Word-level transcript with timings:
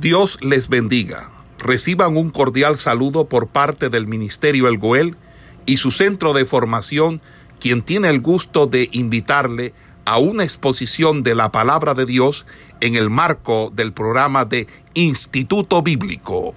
Dios 0.00 0.38
les 0.42 0.68
bendiga. 0.68 1.30
Reciban 1.58 2.18
un 2.18 2.28
cordial 2.28 2.76
saludo 2.76 3.28
por 3.30 3.48
parte 3.48 3.88
del 3.88 4.06
Ministerio 4.06 4.68
El 4.68 4.76
Goel 4.76 5.16
y 5.64 5.78
su 5.78 5.90
centro 5.90 6.34
de 6.34 6.44
formación, 6.44 7.22
quien 7.60 7.80
tiene 7.80 8.10
el 8.10 8.20
gusto 8.20 8.66
de 8.66 8.90
invitarle 8.92 9.72
a 10.04 10.18
una 10.18 10.44
exposición 10.44 11.22
de 11.22 11.34
la 11.34 11.50
palabra 11.50 11.94
de 11.94 12.04
Dios 12.04 12.44
en 12.80 12.94
el 12.94 13.08
marco 13.08 13.72
del 13.74 13.94
programa 13.94 14.44
de 14.44 14.66
Instituto 14.92 15.80
Bíblico. 15.80 16.54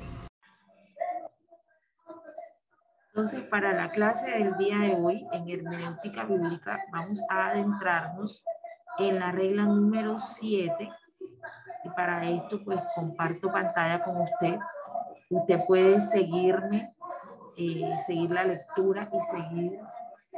Entonces, 3.07 3.41
para 3.49 3.71
la 3.73 3.89
clase 3.89 4.29
del 4.31 4.57
día 4.57 4.79
de 4.79 4.95
hoy 4.95 5.25
en 5.31 5.49
hermenéutica 5.49 6.25
bíblica, 6.25 6.77
vamos 6.91 7.21
a 7.29 7.47
adentrarnos 7.47 8.43
en 8.99 9.17
la 9.17 9.31
regla 9.31 9.63
número 9.63 10.19
7 10.19 10.89
y 11.83 11.89
para 11.89 12.27
esto 12.29 12.63
pues 12.63 12.79
comparto 12.95 13.51
pantalla 13.51 14.03
con 14.03 14.21
usted. 14.21 14.59
Usted 15.29 15.59
puede 15.67 16.01
seguirme, 16.01 16.93
eh, 17.57 17.97
seguir 18.05 18.31
la 18.31 18.43
lectura 18.43 19.07
y 19.11 19.21
seguir 19.21 19.79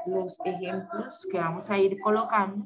los 0.06 0.40
ejemplos 0.44 1.28
que 1.32 1.40
vamos 1.40 1.70
a 1.70 1.78
ir 1.78 2.00
colocando. 2.02 2.66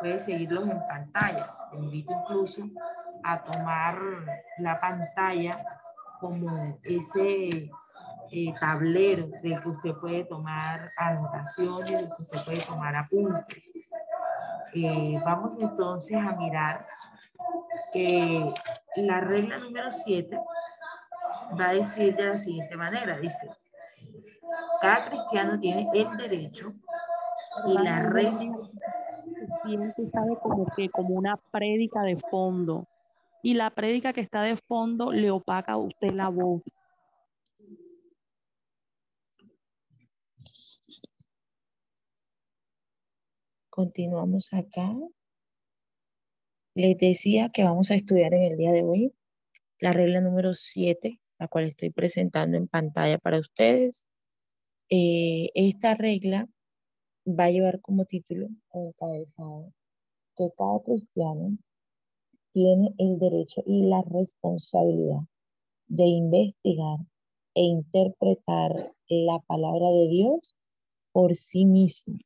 Puede 0.00 0.18
seguirlos 0.18 0.68
en 0.68 0.86
pantalla. 0.86 1.46
Te 1.70 1.76
invito 1.76 2.12
incluso 2.12 2.64
a 3.22 3.42
tomar 3.42 3.98
la 4.58 4.80
pantalla 4.80 5.64
como 6.20 6.78
ese 6.82 7.70
eh, 8.30 8.54
tablero 8.58 9.26
del 9.42 9.62
que 9.62 9.68
usted 9.68 9.94
puede 9.96 10.24
tomar 10.24 10.90
anotaciones, 10.96 11.90
del 11.90 12.08
que 12.08 12.22
usted 12.22 12.44
puede 12.44 12.60
tomar 12.60 12.96
apuntes. 12.96 13.72
Eh, 14.74 15.20
vamos 15.24 15.54
entonces 15.60 16.16
a 16.16 16.34
mirar 16.36 16.84
que 17.92 18.52
la 18.96 19.20
regla 19.20 19.58
número 19.58 19.90
7 19.90 20.38
va 21.58 21.68
a 21.68 21.74
decir 21.74 22.16
de 22.16 22.26
la 22.26 22.38
siguiente 22.38 22.76
manera, 22.76 23.18
dice, 23.18 23.48
cada 24.80 25.08
cristiano 25.08 25.58
tiene 25.60 25.88
el 25.94 26.16
derecho 26.16 26.68
y 27.66 27.74
la 27.74 28.10
sabe 30.10 30.36
como 30.42 30.66
que 30.76 30.88
como 30.88 31.14
una 31.14 31.36
prédica 31.50 32.02
de 32.02 32.18
fondo 32.30 32.86
y 33.42 33.54
la 33.54 33.70
prédica 33.70 34.12
que 34.12 34.20
está 34.20 34.42
de 34.42 34.56
fondo 34.56 35.12
le 35.12 35.30
opaca 35.30 35.72
a 35.72 35.76
usted 35.76 36.12
la 36.12 36.28
voz. 36.28 36.62
Continuamos 43.68 44.52
acá. 44.52 44.94
Les 46.74 46.96
decía 46.96 47.50
que 47.50 47.64
vamos 47.64 47.90
a 47.90 47.94
estudiar 47.94 48.32
en 48.32 48.44
el 48.44 48.56
día 48.56 48.72
de 48.72 48.82
hoy 48.82 49.12
la 49.78 49.92
regla 49.92 50.22
número 50.22 50.54
7, 50.54 51.20
la 51.38 51.48
cual 51.48 51.66
estoy 51.66 51.90
presentando 51.90 52.56
en 52.56 52.66
pantalla 52.66 53.18
para 53.18 53.40
ustedes. 53.40 54.06
Eh, 54.88 55.50
esta 55.54 55.94
regla 55.94 56.48
va 57.26 57.44
a 57.44 57.50
llevar 57.50 57.82
como 57.82 58.06
título 58.06 58.48
encabezado 58.72 59.70
que 60.34 60.48
cada 60.56 60.82
cristiano 60.82 61.58
tiene 62.52 62.94
el 62.96 63.18
derecho 63.18 63.62
y 63.66 63.82
la 63.82 64.00
responsabilidad 64.00 65.20
de 65.88 66.04
investigar 66.04 67.00
e 67.54 67.64
interpretar 67.64 68.94
la 69.08 69.40
palabra 69.40 69.90
de 69.90 70.08
Dios 70.08 70.56
por 71.12 71.34
sí 71.34 71.66
mismo. 71.66 72.16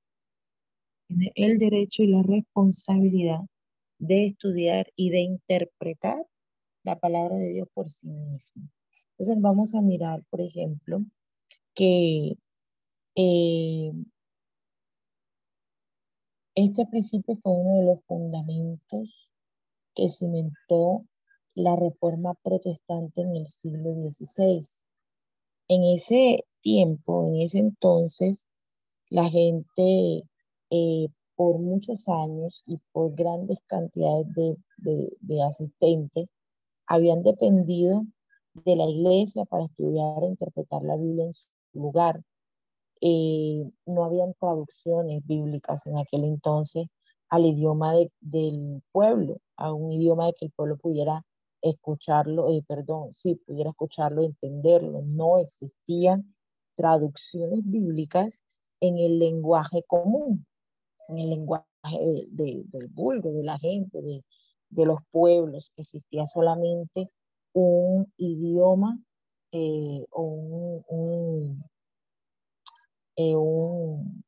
Tiene 1.08 1.32
el 1.34 1.58
derecho 1.58 2.04
y 2.04 2.08
la 2.08 2.22
responsabilidad 2.22 3.40
de 3.98 4.26
estudiar 4.28 4.92
y 4.96 5.10
de 5.10 5.20
interpretar 5.20 6.26
la 6.84 6.98
palabra 6.98 7.36
de 7.36 7.48
Dios 7.48 7.68
por 7.74 7.90
sí 7.90 8.08
mismo. 8.08 8.68
Entonces 9.18 9.42
vamos 9.42 9.74
a 9.74 9.80
mirar, 9.80 10.22
por 10.30 10.40
ejemplo, 10.40 11.00
que 11.74 12.36
eh, 13.16 13.92
este 16.54 16.86
principio 16.86 17.36
fue 17.42 17.52
uno 17.52 17.80
de 17.80 17.86
los 17.86 18.02
fundamentos 18.04 19.30
que 19.94 20.10
cimentó 20.10 21.04
la 21.54 21.74
reforma 21.76 22.34
protestante 22.34 23.22
en 23.22 23.36
el 23.36 23.48
siglo 23.48 23.94
XVI. 23.94 24.64
En 25.68 25.84
ese 25.84 26.44
tiempo, 26.60 27.26
en 27.26 27.40
ese 27.40 27.58
entonces, 27.58 28.46
la 29.08 29.28
gente 29.30 30.24
eh, 30.70 31.08
por 31.36 31.58
muchos 31.58 32.08
años 32.08 32.62
y 32.66 32.78
por 32.92 33.14
grandes 33.14 33.58
cantidades 33.66 34.26
de, 34.78 35.42
asistentes, 35.42 36.28
habían 36.86 37.22
dependido 37.22 38.04
de 38.54 38.76
la 38.76 38.86
iglesia 38.86 39.44
para 39.44 39.66
estudiar 39.66 40.22
e 40.22 40.26
interpretar 40.26 40.82
la 40.82 40.96
Biblia 40.96 41.26
en 41.26 41.34
su 41.34 41.46
lugar. 41.74 42.22
Eh, 43.02 43.70
no 43.84 44.04
habían 44.04 44.34
traducciones 44.40 45.24
bíblicas 45.26 45.86
en 45.86 45.98
aquel 45.98 46.24
entonces 46.24 46.86
al 47.28 47.44
idioma 47.44 47.92
del 48.20 48.82
pueblo, 48.92 49.38
a 49.56 49.72
un 49.72 49.92
idioma 49.92 50.26
de 50.26 50.32
que 50.32 50.46
el 50.46 50.52
pueblo 50.52 50.78
pudiera 50.78 51.22
escucharlo, 51.60 52.50
eh, 52.50 52.62
perdón, 52.66 53.12
sí, 53.12 53.34
pudiera 53.46 53.70
escucharlo, 53.70 54.22
entenderlo. 54.22 55.02
No 55.02 55.38
existían 55.38 56.34
traducciones 56.76 57.60
bíblicas 57.64 58.42
en 58.80 58.98
el 58.98 59.18
lenguaje 59.18 59.82
común 59.86 60.46
en 61.08 61.18
el 61.18 61.30
lenguaje 61.30 61.66
del 62.30 62.88
vulgo, 62.92 63.32
de 63.32 63.42
la 63.44 63.58
gente, 63.58 64.02
de, 64.02 64.22
los 64.84 64.98
pueblos. 65.10 65.72
Existía 65.76 66.26
solamente 66.26 67.10
un 67.52 68.12
idioma 68.16 68.98
eh, 69.52 70.04
o 70.10 70.22
un, 70.88 71.64
eh, 73.16 73.36
un, 73.36 74.24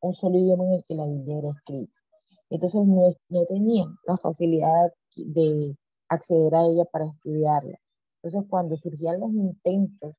un, 0.00 0.14
solo 0.14 0.38
idioma 0.38 0.64
en 0.64 0.72
el 0.74 0.84
que 0.84 0.94
la 0.94 1.06
Biblia 1.06 1.38
era 1.38 1.50
escrita. 1.50 1.92
Entonces 2.50 2.86
no, 2.86 3.12
no 3.28 3.44
tenían 3.46 3.96
la 4.06 4.16
facilidad 4.16 4.92
de 5.16 5.76
acceder 6.08 6.54
a 6.54 6.66
ella 6.66 6.84
para 6.86 7.06
estudiarla. 7.06 7.78
Entonces 8.22 8.48
cuando 8.48 8.76
surgían 8.76 9.20
los 9.20 9.30
intentos 9.32 10.14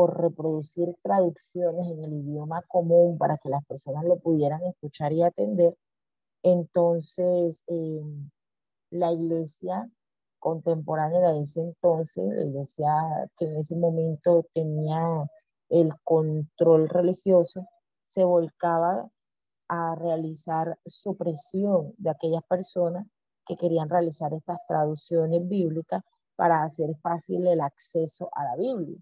por 0.00 0.18
reproducir 0.18 0.96
traducciones 1.02 1.86
en 1.90 2.02
el 2.02 2.14
idioma 2.14 2.62
común 2.68 3.18
para 3.18 3.36
que 3.36 3.50
las 3.50 3.62
personas 3.66 4.02
lo 4.06 4.18
pudieran 4.18 4.64
escuchar 4.64 5.12
y 5.12 5.22
atender, 5.22 5.76
entonces 6.42 7.62
em, 7.66 8.30
la 8.90 9.12
iglesia 9.12 9.90
contemporánea 10.38 11.32
de 11.32 11.42
ese 11.42 11.60
entonces, 11.60 12.24
la 12.34 12.44
iglesia 12.44 12.88
que 13.36 13.44
en 13.44 13.58
ese 13.58 13.76
momento 13.76 14.46
tenía 14.54 15.30
el 15.68 15.92
control 16.02 16.88
religioso, 16.88 17.66
se 18.00 18.24
volcaba 18.24 19.06
a 19.68 19.96
realizar 19.96 20.78
supresión 20.86 21.92
de 21.98 22.08
aquellas 22.08 22.42
personas 22.44 23.06
que 23.44 23.58
querían 23.58 23.90
realizar 23.90 24.32
estas 24.32 24.60
traducciones 24.66 25.46
bíblicas 25.46 26.02
para 26.36 26.62
hacer 26.62 26.88
fácil 27.02 27.46
el 27.46 27.60
acceso 27.60 28.30
a 28.32 28.44
la 28.44 28.56
Biblia. 28.56 28.96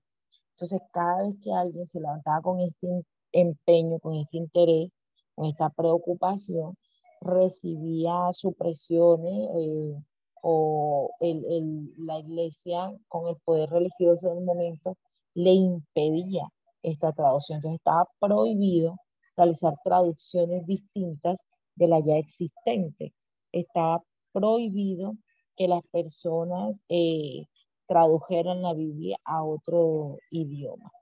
Entonces, 0.60 0.80
cada 0.92 1.22
vez 1.22 1.36
que 1.40 1.52
alguien 1.52 1.86
se 1.86 2.00
levantaba 2.00 2.42
con 2.42 2.58
este 2.60 3.04
empeño, 3.30 4.00
con 4.00 4.16
este 4.16 4.38
interés, 4.38 4.90
con 5.36 5.46
esta 5.46 5.70
preocupación, 5.70 6.76
recibía 7.20 8.32
supresiones 8.32 9.50
eh, 9.56 9.94
o 10.42 11.10
la 11.20 12.18
iglesia 12.18 12.92
con 13.06 13.28
el 13.28 13.36
poder 13.44 13.70
religioso 13.70 14.32
en 14.32 14.38
el 14.38 14.44
momento 14.44 14.96
le 15.34 15.52
impedía 15.52 16.48
esta 16.82 17.12
traducción. 17.12 17.58
Entonces 17.58 17.78
estaba 17.78 18.08
prohibido 18.18 18.96
realizar 19.36 19.74
traducciones 19.84 20.66
distintas 20.66 21.38
de 21.76 21.86
la 21.86 22.00
ya 22.00 22.16
existente. 22.16 23.14
Estaba 23.52 24.02
prohibido 24.32 25.14
que 25.56 25.68
las 25.68 25.82
personas 25.92 26.80
eh, 26.88 27.46
tradujeron 27.88 28.62
la 28.62 28.74
Biblia 28.74 29.18
a 29.24 29.42
otro 29.42 30.18
idioma. 30.30 30.92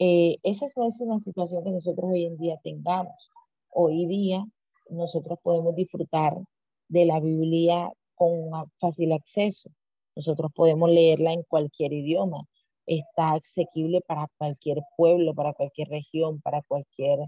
Eh, 0.00 0.38
esa 0.42 0.66
no 0.76 0.86
es 0.86 1.00
una 1.00 1.18
situación 1.20 1.62
que 1.62 1.70
nosotros 1.70 2.10
hoy 2.10 2.24
en 2.24 2.38
día 2.38 2.58
tengamos. 2.64 3.30
Hoy 3.70 4.06
día 4.06 4.44
nosotros 4.88 5.38
podemos 5.42 5.74
disfrutar 5.74 6.38
de 6.88 7.04
la 7.04 7.20
Biblia 7.20 7.92
con 8.14 8.50
fácil 8.80 9.12
acceso. 9.12 9.70
Nosotros 10.16 10.50
podemos 10.54 10.90
leerla 10.90 11.32
en 11.32 11.42
cualquier 11.42 11.92
idioma. 11.92 12.44
Está 12.86 13.32
asequible 13.32 14.00
para 14.00 14.28
cualquier 14.38 14.78
pueblo, 14.96 15.34
para 15.34 15.52
cualquier 15.52 15.88
región, 15.88 16.40
para 16.40 16.62
cualquier 16.62 17.20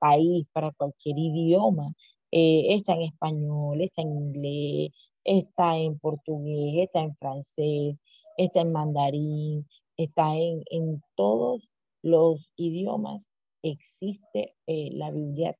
país, 0.00 0.46
para 0.52 0.70
cualquier 0.72 1.18
idioma. 1.18 1.92
Eh, 2.30 2.74
está 2.74 2.92
en 2.94 3.02
español, 3.02 3.80
está 3.80 4.02
en 4.02 4.12
inglés, 4.12 4.92
está 5.24 5.76
en 5.76 5.98
portugués, 5.98 6.86
está 6.86 7.00
en 7.00 7.14
francés, 7.16 7.96
está 8.36 8.60
en 8.60 8.72
mandarín, 8.72 9.66
está 9.96 10.36
en, 10.36 10.62
en 10.70 11.02
todos 11.16 11.68
los 12.02 12.50
idiomas. 12.56 13.26
Existe 13.62 14.54
eh, 14.66 14.90
la 14.92 15.10
Biblia, 15.10 15.56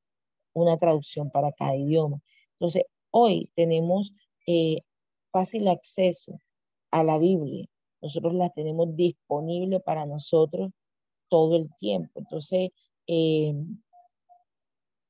una 0.54 0.78
traducción 0.78 1.30
para 1.30 1.52
cada 1.52 1.76
idioma. 1.76 2.20
Entonces, 2.52 2.84
hoy 3.10 3.50
tenemos 3.54 4.12
eh, 4.46 4.80
fácil 5.32 5.68
acceso 5.68 6.40
a 6.90 7.04
la 7.04 7.18
Biblia. 7.18 7.66
Nosotros 8.00 8.34
la 8.34 8.50
tenemos 8.50 8.94
disponible 8.96 9.80
para 9.80 10.06
nosotros 10.06 10.70
todo 11.28 11.56
el 11.56 11.68
tiempo. 11.76 12.20
Entonces, 12.20 12.70
eh, 13.06 13.54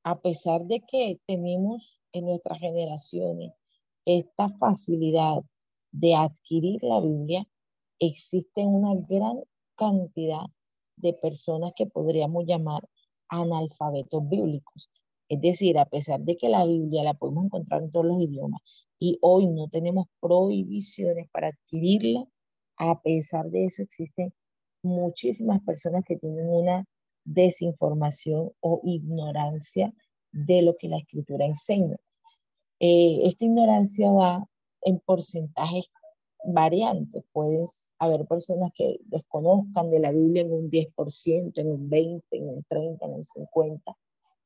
a 0.03 0.19
pesar 0.19 0.65
de 0.65 0.81
que 0.81 1.19
tenemos 1.27 2.01
en 2.11 2.25
nuestras 2.25 2.59
generaciones 2.59 3.53
esta 4.17 4.49
facilidad 4.57 5.43
de 5.91 6.15
adquirir 6.15 6.83
la 6.83 6.99
Biblia, 6.99 7.47
existe 7.99 8.65
una 8.65 8.95
gran 9.07 9.43
cantidad 9.75 10.45
de 10.97 11.13
personas 11.13 11.73
que 11.75 11.85
podríamos 11.85 12.45
llamar 12.47 12.87
analfabetos 13.29 14.27
bíblicos. 14.27 14.89
Es 15.29 15.39
decir, 15.41 15.77
a 15.77 15.85
pesar 15.85 16.21
de 16.21 16.37
que 16.37 16.49
la 16.49 16.65
Biblia 16.65 17.03
la 17.03 17.13
podemos 17.13 17.45
encontrar 17.45 17.83
en 17.83 17.91
todos 17.91 18.07
los 18.07 18.19
idiomas 18.19 18.61
y 18.97 19.19
hoy 19.21 19.45
no 19.45 19.67
tenemos 19.69 20.07
prohibiciones 20.19 21.29
para 21.29 21.49
adquirirla, 21.49 22.25
a 22.77 22.99
pesar 23.01 23.51
de 23.51 23.65
eso 23.65 23.83
existen 23.83 24.33
muchísimas 24.81 25.61
personas 25.63 26.03
que 26.03 26.17
tienen 26.17 26.49
una 26.49 26.85
desinformación 27.25 28.51
o 28.59 28.81
ignorancia 28.83 29.93
de 30.31 30.63
lo 30.63 30.75
que 30.77 30.89
la 30.89 30.97
escritura 30.97 31.45
enseña. 31.45 31.97
Eh, 32.79 33.21
esta 33.23 33.45
ignorancia 33.45 34.11
va 34.11 34.47
en 34.81 34.99
porcentajes 34.99 35.85
variantes. 36.45 37.23
Puedes 37.33 37.91
haber 37.99 38.25
personas 38.25 38.71
que 38.73 38.99
desconozcan 39.05 39.89
de 39.91 39.99
la 39.99 40.11
Biblia 40.11 40.43
en 40.43 40.53
un 40.53 40.69
10%, 40.69 41.57
en 41.57 41.67
un 41.67 41.89
20%, 41.89 42.23
en 42.31 42.49
un 42.49 42.63
30%, 42.63 42.97
en 43.01 43.13
un 43.13 43.23
50%, 43.25 43.95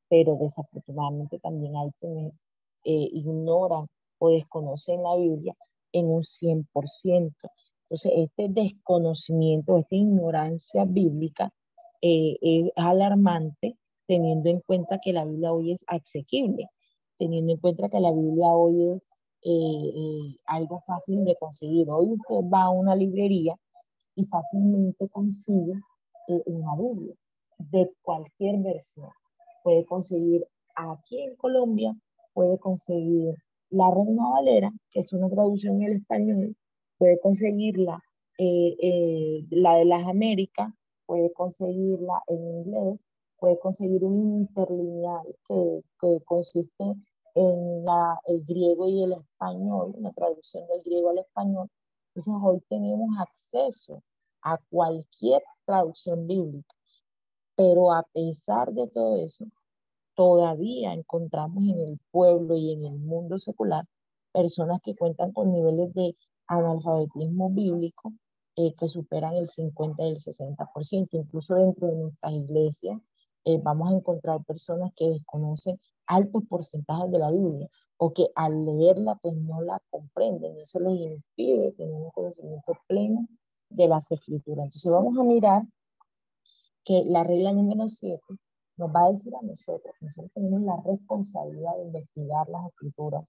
pero 0.08 0.36
desafortunadamente 0.36 1.38
también 1.38 1.76
hay 1.76 1.90
quienes 2.00 2.42
eh, 2.84 3.08
ignoran 3.12 3.86
o 4.18 4.30
desconocen 4.30 5.02
la 5.02 5.16
Biblia 5.16 5.54
en 5.92 6.06
un 6.06 6.22
100%. 6.22 7.32
Entonces, 7.84 8.12
este 8.16 8.48
desconocimiento, 8.48 9.78
esta 9.78 9.94
ignorancia 9.94 10.84
bíblica 10.84 11.52
eh, 12.02 12.36
es 12.40 12.72
alarmante 12.76 13.76
teniendo 14.06 14.50
en 14.50 14.60
cuenta 14.60 14.98
que 15.02 15.12
la 15.12 15.24
Biblia 15.24 15.52
hoy 15.52 15.72
es 15.72 15.80
asequible, 15.86 16.68
teniendo 17.18 17.52
en 17.52 17.58
cuenta 17.58 17.88
que 17.88 18.00
la 18.00 18.12
Biblia 18.12 18.48
hoy 18.48 18.90
es 18.90 19.02
eh, 19.42 19.50
eh, 19.50 20.36
algo 20.46 20.80
fácil 20.86 21.24
de 21.24 21.36
conseguir. 21.36 21.90
Hoy 21.90 22.06
usted 22.12 22.48
va 22.52 22.64
a 22.64 22.70
una 22.70 22.94
librería 22.94 23.54
y 24.16 24.24
fácilmente 24.26 25.08
consigue 25.08 25.74
eh, 26.28 26.42
una 26.46 26.74
Biblia 26.76 27.14
de 27.58 27.90
cualquier 28.02 28.58
versión. 28.58 29.10
Puede 29.62 29.84
conseguir 29.84 30.46
aquí 30.76 31.20
en 31.22 31.36
Colombia, 31.36 31.94
puede 32.32 32.58
conseguir 32.58 33.34
la 33.70 33.90
Reina 33.90 34.28
Valera, 34.30 34.72
que 34.90 35.00
es 35.00 35.12
una 35.12 35.28
traducción 35.28 35.82
en 35.82 35.88
el 35.90 35.96
español, 35.98 36.56
puede 36.98 37.18
conseguirla 37.20 38.00
la 38.38 39.76
de 39.76 39.84
las 39.84 40.06
Américas, 40.08 40.72
puede 41.06 41.32
conseguirla 41.32 42.22
en 42.26 42.44
inglés, 42.44 43.04
puede 43.44 43.58
conseguir 43.58 44.02
un 44.02 44.14
interlineal 44.14 45.36
que, 45.46 45.82
que 46.00 46.24
consiste 46.24 46.94
en 47.34 47.84
la, 47.84 48.18
el 48.26 48.42
griego 48.42 48.88
y 48.88 49.02
el 49.02 49.12
español, 49.12 49.92
una 49.98 50.12
traducción 50.14 50.66
del 50.66 50.82
griego 50.82 51.10
al 51.10 51.18
español. 51.18 51.68
Entonces 52.14 52.34
hoy 52.42 52.62
tenemos 52.70 53.10
acceso 53.18 54.02
a 54.40 54.56
cualquier 54.70 55.42
traducción 55.66 56.26
bíblica, 56.26 56.74
pero 57.54 57.92
a 57.92 58.04
pesar 58.14 58.72
de 58.72 58.88
todo 58.88 59.18
eso, 59.18 59.44
todavía 60.14 60.94
encontramos 60.94 61.64
en 61.64 61.80
el 61.80 62.00
pueblo 62.10 62.56
y 62.56 62.72
en 62.72 62.84
el 62.84 62.98
mundo 62.98 63.38
secular 63.38 63.84
personas 64.32 64.80
que 64.82 64.96
cuentan 64.96 65.32
con 65.32 65.52
niveles 65.52 65.92
de 65.92 66.16
analfabetismo 66.46 67.50
bíblico 67.50 68.14
eh, 68.56 68.72
que 68.74 68.88
superan 68.88 69.34
el 69.34 69.50
50 69.50 70.02
y 70.02 70.12
el 70.12 70.18
60%. 70.18 71.08
Incluso 71.12 71.56
dentro 71.56 71.88
de 71.88 71.96
nuestras 71.96 72.32
iglesias 72.32 73.02
eh, 73.44 73.60
vamos 73.62 73.90
a 73.90 73.96
encontrar 73.96 74.44
personas 74.44 74.92
que 74.96 75.08
desconocen 75.08 75.80
altos 76.06 76.42
porcentajes 76.48 77.10
de 77.10 77.18
la 77.18 77.30
Biblia 77.30 77.68
o 77.96 78.12
que 78.12 78.28
al 78.34 78.64
leerla 78.64 79.16
pues 79.16 79.36
no 79.36 79.60
la 79.62 79.80
comprenden. 79.90 80.58
Eso 80.58 80.80
les 80.80 80.98
impide 80.98 81.72
tener 81.72 81.94
un 81.94 82.10
conocimiento 82.10 82.72
pleno 82.86 83.26
de 83.70 83.88
las 83.88 84.10
escrituras. 84.10 84.64
Entonces 84.64 84.90
vamos 84.90 85.18
a 85.18 85.22
mirar 85.22 85.62
que 86.84 87.02
la 87.04 87.24
regla 87.24 87.52
número 87.52 87.88
7 87.88 88.20
nos 88.76 88.90
va 88.90 89.04
a 89.04 89.12
decir 89.12 89.34
a 89.36 89.42
nosotros, 89.42 89.94
nosotros 90.00 90.32
tenemos 90.34 90.60
la 90.62 90.76
responsabilidad 90.84 91.76
de 91.76 91.84
investigar 91.84 92.48
las 92.48 92.66
escrituras 92.66 93.24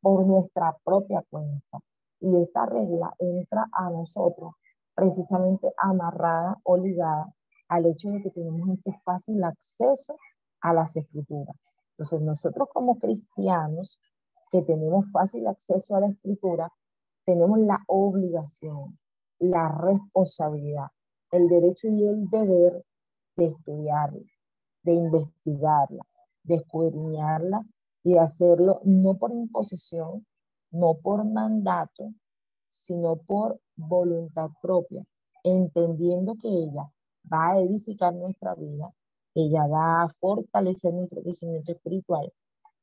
por 0.00 0.26
nuestra 0.26 0.76
propia 0.84 1.24
cuenta. 1.30 1.80
Y 2.20 2.36
esta 2.36 2.66
regla 2.66 3.14
entra 3.18 3.68
a 3.72 3.90
nosotros 3.90 4.54
precisamente 4.94 5.72
amarrada 5.78 6.58
o 6.64 6.76
ligada 6.76 7.32
al 7.72 7.86
hecho 7.86 8.10
de 8.10 8.22
que 8.22 8.30
tenemos 8.30 8.68
este 8.68 8.92
fácil 9.02 9.42
acceso 9.42 10.18
a 10.60 10.74
las 10.74 10.94
escrituras. 10.94 11.56
Entonces, 11.92 12.20
nosotros 12.20 12.68
como 12.70 12.98
cristianos 12.98 13.98
que 14.50 14.60
tenemos 14.60 15.10
fácil 15.10 15.46
acceso 15.46 15.96
a 15.96 16.00
la 16.00 16.08
escritura, 16.08 16.70
tenemos 17.24 17.58
la 17.60 17.82
obligación, 17.86 18.98
la 19.38 19.68
responsabilidad, 19.68 20.88
el 21.30 21.48
derecho 21.48 21.88
y 21.88 22.06
el 22.06 22.28
deber 22.28 22.84
de 23.36 23.46
estudiarla, 23.46 24.30
de 24.82 24.92
investigarla, 24.92 26.06
de 26.42 26.56
escudriñarla 26.56 27.64
y 28.02 28.12
de 28.12 28.20
hacerlo 28.20 28.82
no 28.84 29.16
por 29.16 29.32
imposición, 29.32 30.26
no 30.72 30.98
por 31.02 31.24
mandato, 31.24 32.12
sino 32.68 33.16
por 33.16 33.58
voluntad 33.76 34.50
propia, 34.60 35.02
entendiendo 35.42 36.34
que 36.34 36.48
ella 36.48 36.92
va 37.30 37.52
a 37.52 37.60
edificar 37.60 38.14
nuestra 38.14 38.54
vida 38.54 38.92
ella 39.34 39.66
va 39.66 40.02
a 40.02 40.08
fortalecer 40.20 40.92
nuestro 40.92 41.22
crecimiento 41.22 41.72
espiritual 41.72 42.30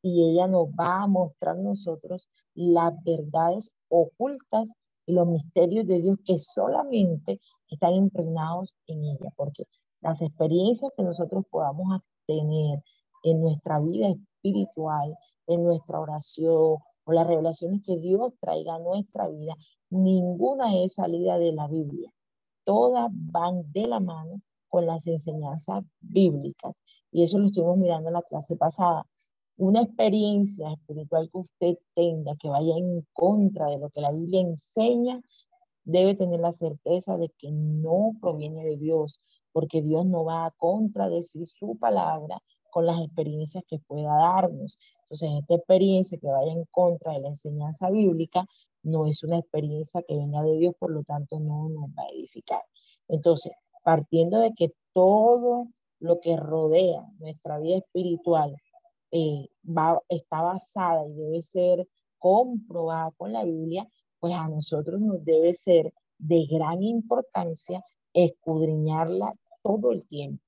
y 0.02 0.32
ella 0.32 0.48
nos 0.48 0.68
va 0.70 1.04
a 1.04 1.08
mostrar 1.08 1.58
nosotros 1.58 2.28
las 2.56 2.94
verdades 3.04 3.72
ocultas 3.90 4.70
y 5.06 5.14
los 5.14 5.28
misterios 5.28 5.86
de 5.86 6.02
Dios 6.02 6.18
que 6.26 6.40
solamente 6.40 7.40
están 7.70 7.94
impregnados 7.94 8.76
en 8.88 9.04
ella, 9.04 9.32
porque 9.36 9.66
las 10.02 10.22
experiencias 10.22 10.92
que 10.96 11.04
nosotros 11.04 11.46
podamos 11.50 12.02
tener 12.26 12.82
en 13.24 13.42
nuestra 13.42 13.80
vida 13.80 14.08
espiritual, 14.10 15.16
en 15.48 15.64
nuestra 15.64 16.00
oración 16.00 16.78
o 17.04 17.12
las 17.12 17.28
revelaciones 17.28 17.82
que 17.84 18.00
Dios 18.00 18.34
traiga 18.40 18.76
a 18.76 18.80
nuestra 18.80 19.28
vida, 19.28 19.56
ninguna 19.90 20.76
es 20.84 20.94
salida 20.94 21.38
de 21.38 21.52
la 21.52 21.68
Biblia. 21.68 22.12
Todas 22.70 23.10
van 23.12 23.64
de 23.72 23.88
la 23.88 24.00
mano 24.00 24.44
con 24.68 24.86
las 24.86 25.08
enseñanzas 25.08 25.84
bíblicas. 26.02 26.84
Y 27.12 27.24
eso 27.24 27.40
lo 27.40 27.48
estuvimos 27.48 27.80
mirando 27.80 28.10
en 28.10 28.14
la 28.14 28.22
clase 28.22 28.56
pasada. 28.56 29.08
Una 29.58 29.82
experiencia 29.82 30.72
espiritual 30.74 31.32
que 31.32 31.38
usted 31.40 31.78
tenga 31.96 32.36
que 32.36 32.48
vaya 32.48 32.78
en 32.78 33.08
contra 33.12 33.66
de 33.72 33.80
lo 33.80 33.90
que 33.90 34.02
la 34.02 34.12
Biblia 34.12 34.42
enseña, 34.42 35.20
debe 35.84 36.14
tener 36.14 36.42
la 36.42 36.52
certeza 36.52 37.18
de 37.18 37.30
que 37.40 37.50
no 37.52 38.12
proviene 38.22 38.64
de 38.64 38.78
Dios, 38.78 39.20
porque 39.52 39.82
Dios 39.82 40.06
no 40.06 40.24
va 40.24 40.46
a 40.46 40.52
contradecir 40.52 41.48
su 41.48 41.76
palabra 41.76 42.40
con 42.70 42.86
las 42.86 43.02
experiencias 43.02 43.64
que 43.68 43.80
pueda 43.80 44.14
darnos. 44.14 44.78
Entonces, 45.06 45.32
esta 45.40 45.56
experiencia 45.56 46.20
que 46.20 46.28
vaya 46.28 46.52
en 46.52 46.66
contra 46.66 47.14
de 47.14 47.22
la 47.22 47.30
enseñanza 47.30 47.90
bíblica 47.90 48.46
no 48.84 49.06
es 49.08 49.24
una 49.24 49.38
experiencia 49.38 50.02
que 50.08 50.16
venga 50.16 50.42
de 50.44 50.58
Dios, 50.58 50.74
por 50.80 50.92
lo 50.92 51.04
tanto 51.04 51.40
no 51.40 51.70
nos 51.70 51.90
va 51.90 52.04
a 52.04 52.10
edificar. 52.14 52.62
Entonces, 53.08 53.54
partiendo 53.84 54.40
de 54.40 54.54
que 54.54 54.74
todo 54.94 55.68
lo 56.00 56.20
que 56.22 56.38
rodea 56.38 57.06
nuestra 57.20 57.60
vida 57.60 57.78
espiritual 57.78 58.56
eh, 59.12 59.48
va, 59.66 60.00
está 60.08 60.42
basada 60.42 61.06
y 61.08 61.14
debe 61.14 61.42
ser 61.42 61.88
comprobada 62.18 63.12
con 63.18 63.34
la 63.34 63.44
Biblia, 63.44 63.88
pues 64.20 64.34
a 64.34 64.48
nosotros 64.48 65.00
nos 65.02 65.24
debe 65.24 65.54
ser 65.54 65.94
de 66.18 66.46
gran 66.46 66.84
importancia 66.84 67.84
escudriñarla 68.14 69.34
todo 69.64 69.92
el 69.92 70.06
tiempo, 70.08 70.44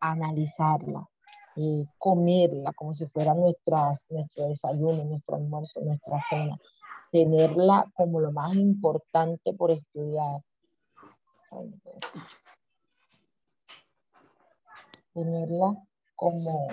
analizarla, 0.00 1.08
eh, 1.56 1.84
comerla 1.98 2.72
como 2.72 2.94
si 2.94 3.06
fuera 3.06 3.34
nuestras, 3.34 4.04
nuestro 4.10 4.48
desayuno, 4.48 5.04
nuestro 5.04 5.36
almuerzo, 5.36 5.80
nuestra 5.80 6.18
cena, 6.28 6.58
tenerla 7.12 7.84
como 7.94 8.20
lo 8.20 8.32
más 8.32 8.54
importante 8.54 9.52
por 9.52 9.70
estudiar, 9.70 10.40
tenerla 15.12 15.76
como, 16.16 16.68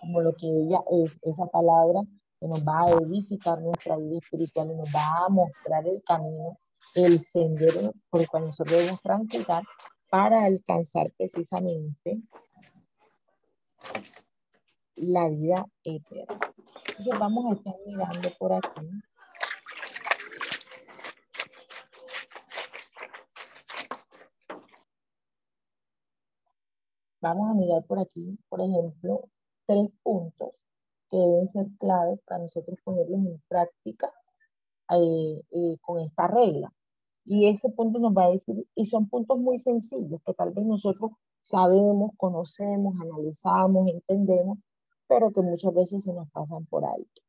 como 0.00 0.20
lo 0.20 0.34
que 0.34 0.46
ella 0.46 0.80
es, 0.90 1.18
esa 1.22 1.46
palabra 1.46 2.02
que 2.38 2.46
nos 2.46 2.60
va 2.60 2.82
a 2.82 2.90
edificar 2.90 3.60
nuestra 3.62 3.96
vida 3.96 4.18
espiritual 4.18 4.70
y 4.72 4.76
nos 4.76 4.90
va 4.90 5.24
a 5.24 5.28
mostrar 5.30 5.86
el 5.88 6.02
camino, 6.04 6.58
el 6.94 7.18
sendero 7.20 7.94
por 8.10 8.20
el 8.20 8.28
cual 8.28 8.44
nosotros 8.44 8.76
debemos 8.76 9.00
transitar 9.00 9.62
para 10.10 10.44
alcanzar 10.44 11.10
precisamente 11.16 12.20
la 14.96 15.28
vida 15.30 15.66
eterna. 15.82 16.38
Entonces 16.98 17.20
vamos 17.20 17.44
a 17.46 17.54
estar 17.54 17.74
mirando 17.86 18.28
por 18.40 18.52
aquí. 18.52 18.86
Vamos 27.20 27.50
a 27.50 27.54
mirar 27.54 27.84
por 27.84 28.00
aquí, 28.00 28.36
por 28.48 28.60
ejemplo, 28.60 29.28
tres 29.66 29.88
puntos 30.02 30.64
que 31.08 31.16
deben 31.16 31.48
ser 31.50 31.66
claves 31.78 32.18
para 32.26 32.42
nosotros 32.42 32.76
ponerlos 32.82 33.20
en 33.20 33.42
práctica 33.46 34.12
eh, 34.90 35.40
eh, 35.52 35.78
con 35.80 36.00
esta 36.00 36.26
regla. 36.26 36.72
Y 37.24 37.48
ese 37.48 37.68
punto 37.68 38.00
nos 38.00 38.12
va 38.12 38.24
a 38.24 38.30
decir, 38.30 38.66
y 38.74 38.86
son 38.86 39.08
puntos 39.08 39.38
muy 39.38 39.60
sencillos 39.60 40.20
que 40.26 40.34
tal 40.34 40.52
vez 40.52 40.64
nosotros 40.66 41.12
sabemos, 41.42 42.10
conocemos, 42.16 42.98
analizamos, 43.00 43.88
entendemos, 43.88 44.58
pero 45.08 45.32
que 45.32 45.42
muchas 45.42 45.74
veces 45.74 46.04
se 46.04 46.12
nos 46.12 46.30
pasan 46.30 46.66
por 46.66 46.84
alto. 46.84 47.22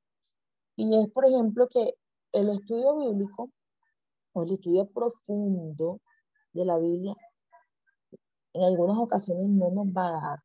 Y 0.75 0.97
es, 0.99 1.09
por 1.09 1.25
ejemplo, 1.25 1.67
que 1.67 1.95
el 2.33 2.49
estudio 2.49 2.97
bíblico 2.97 3.49
o 4.33 4.43
el 4.43 4.53
estudio 4.53 4.87
profundo 4.87 5.99
de 6.53 6.65
la 6.65 6.77
Biblia 6.77 7.15
en 8.53 8.63
algunas 8.63 8.97
ocasiones 8.97 9.47
no 9.49 9.69
nos 9.71 9.87
va 9.87 10.07
a 10.07 10.11
dar, 10.11 10.39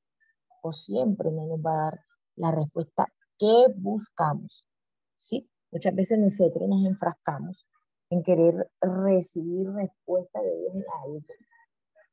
o 0.62 0.72
siempre 0.72 1.30
no 1.30 1.46
nos 1.46 1.60
va 1.60 1.72
a 1.72 1.84
dar 1.90 2.00
la 2.36 2.52
respuesta 2.52 3.06
que 3.38 3.66
buscamos. 3.76 4.64
¿sí? 5.16 5.48
Muchas 5.70 5.94
veces 5.94 6.18
nosotros 6.18 6.68
nos 6.68 6.84
enfrascamos 6.86 7.66
en 8.10 8.22
querer 8.22 8.70
recibir 8.80 9.70
respuesta 9.72 10.40
de 10.40 10.58
Dios 10.58 10.74
en 10.74 10.84
algo 11.02 11.20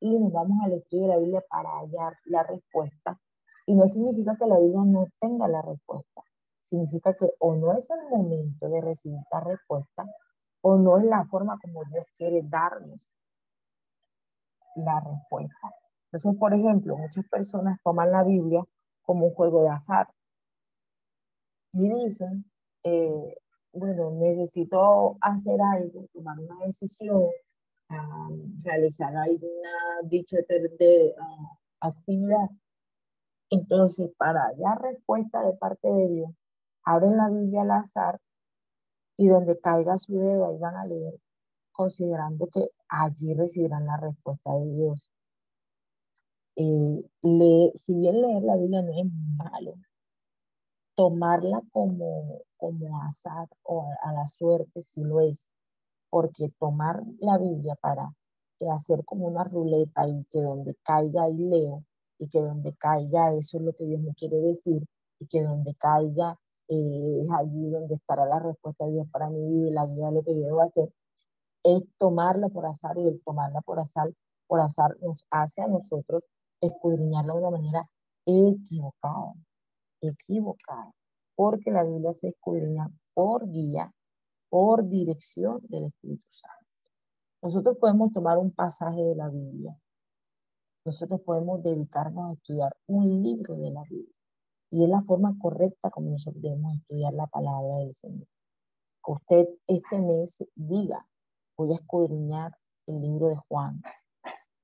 y 0.00 0.18
nos 0.18 0.32
vamos 0.32 0.58
al 0.64 0.72
estudio 0.72 1.02
de 1.02 1.08
la 1.08 1.18
Biblia 1.18 1.44
para 1.48 1.78
hallar 1.78 2.14
la 2.24 2.42
respuesta. 2.42 3.20
Y 3.66 3.74
no 3.74 3.88
significa 3.88 4.36
que 4.36 4.46
la 4.46 4.58
Biblia 4.58 4.82
no 4.84 5.08
tenga 5.20 5.48
la 5.48 5.62
respuesta. 5.62 6.22
Significa 6.60 7.14
que 7.14 7.30
o 7.38 7.54
no 7.54 7.76
es 7.76 7.88
el 7.90 8.08
momento 8.10 8.68
de 8.68 8.80
recibir 8.80 9.18
esta 9.18 9.40
respuesta 9.40 10.04
o 10.62 10.76
no 10.76 10.98
es 10.98 11.04
la 11.04 11.24
forma 11.26 11.58
como 11.60 11.84
Dios 11.84 12.06
quiere 12.16 12.42
darnos 12.44 13.00
la 14.76 15.00
respuesta. 15.00 15.70
Entonces, 16.06 16.38
por 16.38 16.54
ejemplo, 16.54 16.96
muchas 16.96 17.26
personas 17.28 17.78
toman 17.82 18.12
la 18.12 18.22
Biblia 18.24 18.62
como 19.02 19.26
un 19.26 19.34
juego 19.34 19.62
de 19.62 19.70
azar 19.70 20.08
y 21.72 21.88
dicen, 21.88 22.44
eh, 22.84 23.36
bueno, 23.72 24.10
necesito 24.10 25.16
hacer 25.20 25.58
algo, 25.60 26.06
tomar 26.12 26.38
una 26.38 26.66
decisión, 26.66 27.28
realizar 28.62 29.14
alguna 29.16 29.70
dicha 30.04 30.36
de, 30.48 31.14
ah, 31.18 31.58
actividad. 31.80 32.50
Entonces, 33.52 34.10
para 34.16 34.46
hallar 34.46 34.80
respuesta 34.80 35.42
de 35.42 35.52
parte 35.52 35.86
de 35.86 36.08
Dios, 36.08 36.30
abren 36.84 37.18
la 37.18 37.28
Biblia 37.28 37.60
al 37.60 37.70
azar 37.72 38.18
y 39.18 39.28
donde 39.28 39.60
caiga 39.60 39.98
su 39.98 40.14
dedo 40.18 40.46
ahí 40.48 40.58
van 40.58 40.74
a 40.74 40.86
leer, 40.86 41.20
considerando 41.70 42.48
que 42.50 42.70
allí 42.88 43.34
recibirán 43.34 43.84
la 43.84 43.98
respuesta 43.98 44.54
de 44.54 44.72
Dios. 44.72 45.10
Eh, 46.56 47.72
si 47.74 47.94
bien 47.94 48.22
leer 48.22 48.42
la 48.42 48.56
Biblia 48.56 48.80
no 48.80 48.92
es 48.92 49.12
malo, 49.36 49.74
tomarla 50.94 51.60
como, 51.72 52.40
como 52.56 53.02
azar 53.02 53.48
o 53.64 53.86
a, 54.02 54.12
la 54.14 54.26
suerte 54.26 54.80
si 54.80 55.02
lo 55.02 55.20
es, 55.20 55.50
porque 56.08 56.48
tomar 56.58 57.02
la 57.18 57.36
Biblia 57.36 57.74
para 57.82 58.14
hacer 58.74 59.04
como 59.04 59.26
una 59.26 59.44
ruleta 59.44 60.08
y 60.08 60.24
que 60.30 60.40
donde 60.40 60.74
caiga 60.82 61.28
y 61.28 61.36
leo 61.36 61.84
y 62.22 62.28
que 62.28 62.40
donde 62.40 62.72
caiga 62.76 63.34
eso 63.34 63.58
es 63.58 63.64
lo 63.64 63.72
que 63.72 63.84
Dios 63.84 64.00
me 64.00 64.14
quiere 64.14 64.36
decir 64.36 64.86
y 65.18 65.26
que 65.26 65.42
donde 65.42 65.74
caiga 65.74 66.38
eh, 66.68 67.22
es 67.24 67.28
allí 67.32 67.68
donde 67.68 67.96
estará 67.96 68.24
la 68.26 68.38
respuesta 68.38 68.86
de 68.86 68.92
Dios 68.92 69.08
para 69.10 69.28
mi 69.28 69.40
vida 69.44 69.68
y 69.68 69.72
la 69.72 69.86
guía 69.86 70.06
de 70.06 70.12
lo 70.12 70.22
que 70.22 70.32
yo 70.32 70.46
debo 70.46 70.62
hacer, 70.62 70.92
es 71.64 71.82
tomarla 71.98 72.48
por 72.48 72.64
azar 72.66 72.96
y 72.96 73.08
el 73.08 73.20
tomarla 73.24 73.60
por 73.62 73.80
azar, 73.80 74.08
por 74.46 74.60
azar 74.60 74.96
nos 75.02 75.24
hace 75.30 75.62
a 75.62 75.66
nosotros 75.66 76.22
escudriñarla 76.60 77.32
de 77.34 77.40
una 77.40 77.50
manera 77.50 77.90
equivocada, 78.24 79.34
equivocada, 80.00 80.92
porque 81.34 81.72
la 81.72 81.82
Biblia 81.82 82.12
se 82.12 82.28
escudriña 82.28 82.88
por 83.14 83.50
guía, 83.50 83.92
por 84.48 84.88
dirección 84.88 85.60
del 85.68 85.86
Espíritu 85.86 86.30
Santo. 86.30 86.66
Nosotros 87.42 87.78
podemos 87.78 88.12
tomar 88.12 88.38
un 88.38 88.52
pasaje 88.52 89.02
de 89.02 89.16
la 89.16 89.28
Biblia, 89.28 89.76
nosotros 90.84 91.20
podemos 91.22 91.62
dedicarnos 91.62 92.30
a 92.30 92.32
estudiar 92.34 92.76
un 92.86 93.22
libro 93.22 93.56
de 93.56 93.70
la 93.70 93.82
Biblia, 93.82 94.14
y 94.70 94.84
es 94.84 94.90
la 94.90 95.02
forma 95.02 95.36
correcta 95.40 95.90
como 95.90 96.10
nosotros 96.10 96.42
debemos 96.42 96.76
estudiar 96.76 97.12
la 97.14 97.26
palabra 97.26 97.78
del 97.78 97.94
Señor. 97.94 98.26
Que 99.04 99.12
usted 99.12 99.48
este 99.66 100.00
mes 100.00 100.44
diga, 100.54 101.06
voy 101.56 101.72
a 101.72 101.74
escudriñar 101.76 102.56
el 102.86 103.00
libro 103.00 103.28
de 103.28 103.36
Juan, 103.48 103.82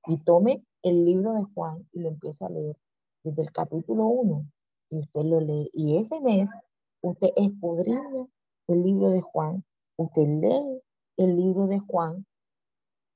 y 0.07 0.17
tome 0.23 0.63
el 0.81 1.05
libro 1.05 1.33
de 1.33 1.43
Juan 1.53 1.87
y 1.91 1.99
lo 1.99 2.09
empieza 2.09 2.47
a 2.47 2.49
leer 2.49 2.75
desde 3.23 3.43
el 3.43 3.51
capítulo 3.51 4.05
1 4.07 4.45
y 4.89 4.99
usted 4.99 5.23
lo 5.23 5.39
lee. 5.39 5.69
Y 5.73 5.97
ese 5.97 6.19
mes 6.19 6.49
usted 7.01 7.29
escudriña 7.35 8.01
el 8.67 8.83
libro 8.83 9.09
de 9.09 9.21
Juan, 9.21 9.63
usted 9.97 10.25
lee 10.25 10.81
el 11.17 11.35
libro 11.35 11.67
de 11.67 11.79
Juan 11.79 12.25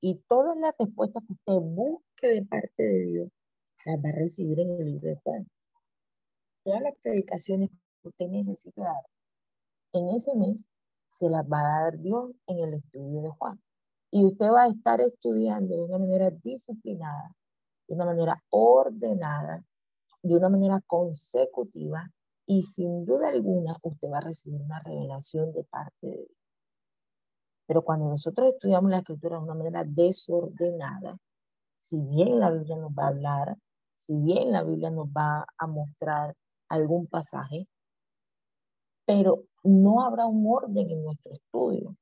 y 0.06 0.16
todas 0.28 0.54
las 0.58 0.74
respuestas 0.78 1.22
que 1.26 1.32
usted 1.32 1.66
busque 1.66 2.26
de 2.28 2.44
parte 2.44 2.82
de 2.82 3.06
Dios 3.06 3.28
las 3.86 3.96
va 4.04 4.10
a 4.10 4.12
recibir 4.12 4.60
en 4.60 4.70
el 4.72 4.84
libro 4.84 5.08
de 5.08 5.16
Juan. 5.24 5.48
Todas 6.62 6.82
las 6.82 6.94
predicaciones 7.02 7.70
que 8.02 8.08
usted 8.08 8.26
necesita 8.28 8.82
dar 8.82 9.02
en 9.94 10.10
ese 10.10 10.34
mes 10.36 10.66
se 11.08 11.30
las 11.30 11.46
va 11.46 11.60
a 11.60 11.84
dar 11.84 11.98
Dios 12.00 12.32
en 12.48 12.58
el 12.58 12.74
estudio 12.74 13.22
de 13.22 13.30
Juan. 13.30 13.58
Y 14.10 14.26
usted 14.26 14.44
va 14.50 14.64
a 14.64 14.68
estar 14.68 15.00
estudiando 15.00 15.74
de 15.74 15.84
una 15.84 15.96
manera 15.96 16.28
disciplinada, 16.30 17.34
de 17.88 17.94
una 17.94 18.04
manera 18.04 18.44
ordenada, 18.50 19.64
de 20.22 20.34
una 20.34 20.50
manera 20.50 20.82
consecutiva 20.86 22.10
y 22.44 22.60
sin 22.60 23.06
duda 23.06 23.30
alguna 23.30 23.78
usted 23.82 24.08
va 24.10 24.18
a 24.18 24.28
recibir 24.28 24.60
una 24.60 24.80
revelación 24.80 25.50
de 25.54 25.64
parte 25.64 26.06
de 26.08 26.16
Dios. 26.16 26.43
Pero 27.66 27.82
cuando 27.82 28.08
nosotros 28.08 28.54
estudiamos 28.54 28.90
la 28.90 28.98
escritura 28.98 29.38
de 29.38 29.44
una 29.44 29.54
manera 29.54 29.84
desordenada, 29.84 31.16
si 31.78 31.98
bien 31.98 32.38
la 32.38 32.50
Biblia 32.50 32.76
nos 32.76 32.92
va 32.92 33.04
a 33.04 33.08
hablar, 33.08 33.56
si 33.94 34.14
bien 34.16 34.52
la 34.52 34.62
Biblia 34.62 34.90
nos 34.90 35.08
va 35.08 35.46
a 35.56 35.66
mostrar 35.66 36.34
algún 36.68 37.06
pasaje, 37.06 37.66
pero 39.06 39.44
no 39.62 40.02
habrá 40.02 40.26
un 40.26 40.46
orden 40.46 40.90
en 40.90 41.04
nuestro 41.04 41.32
estudio 41.32 41.96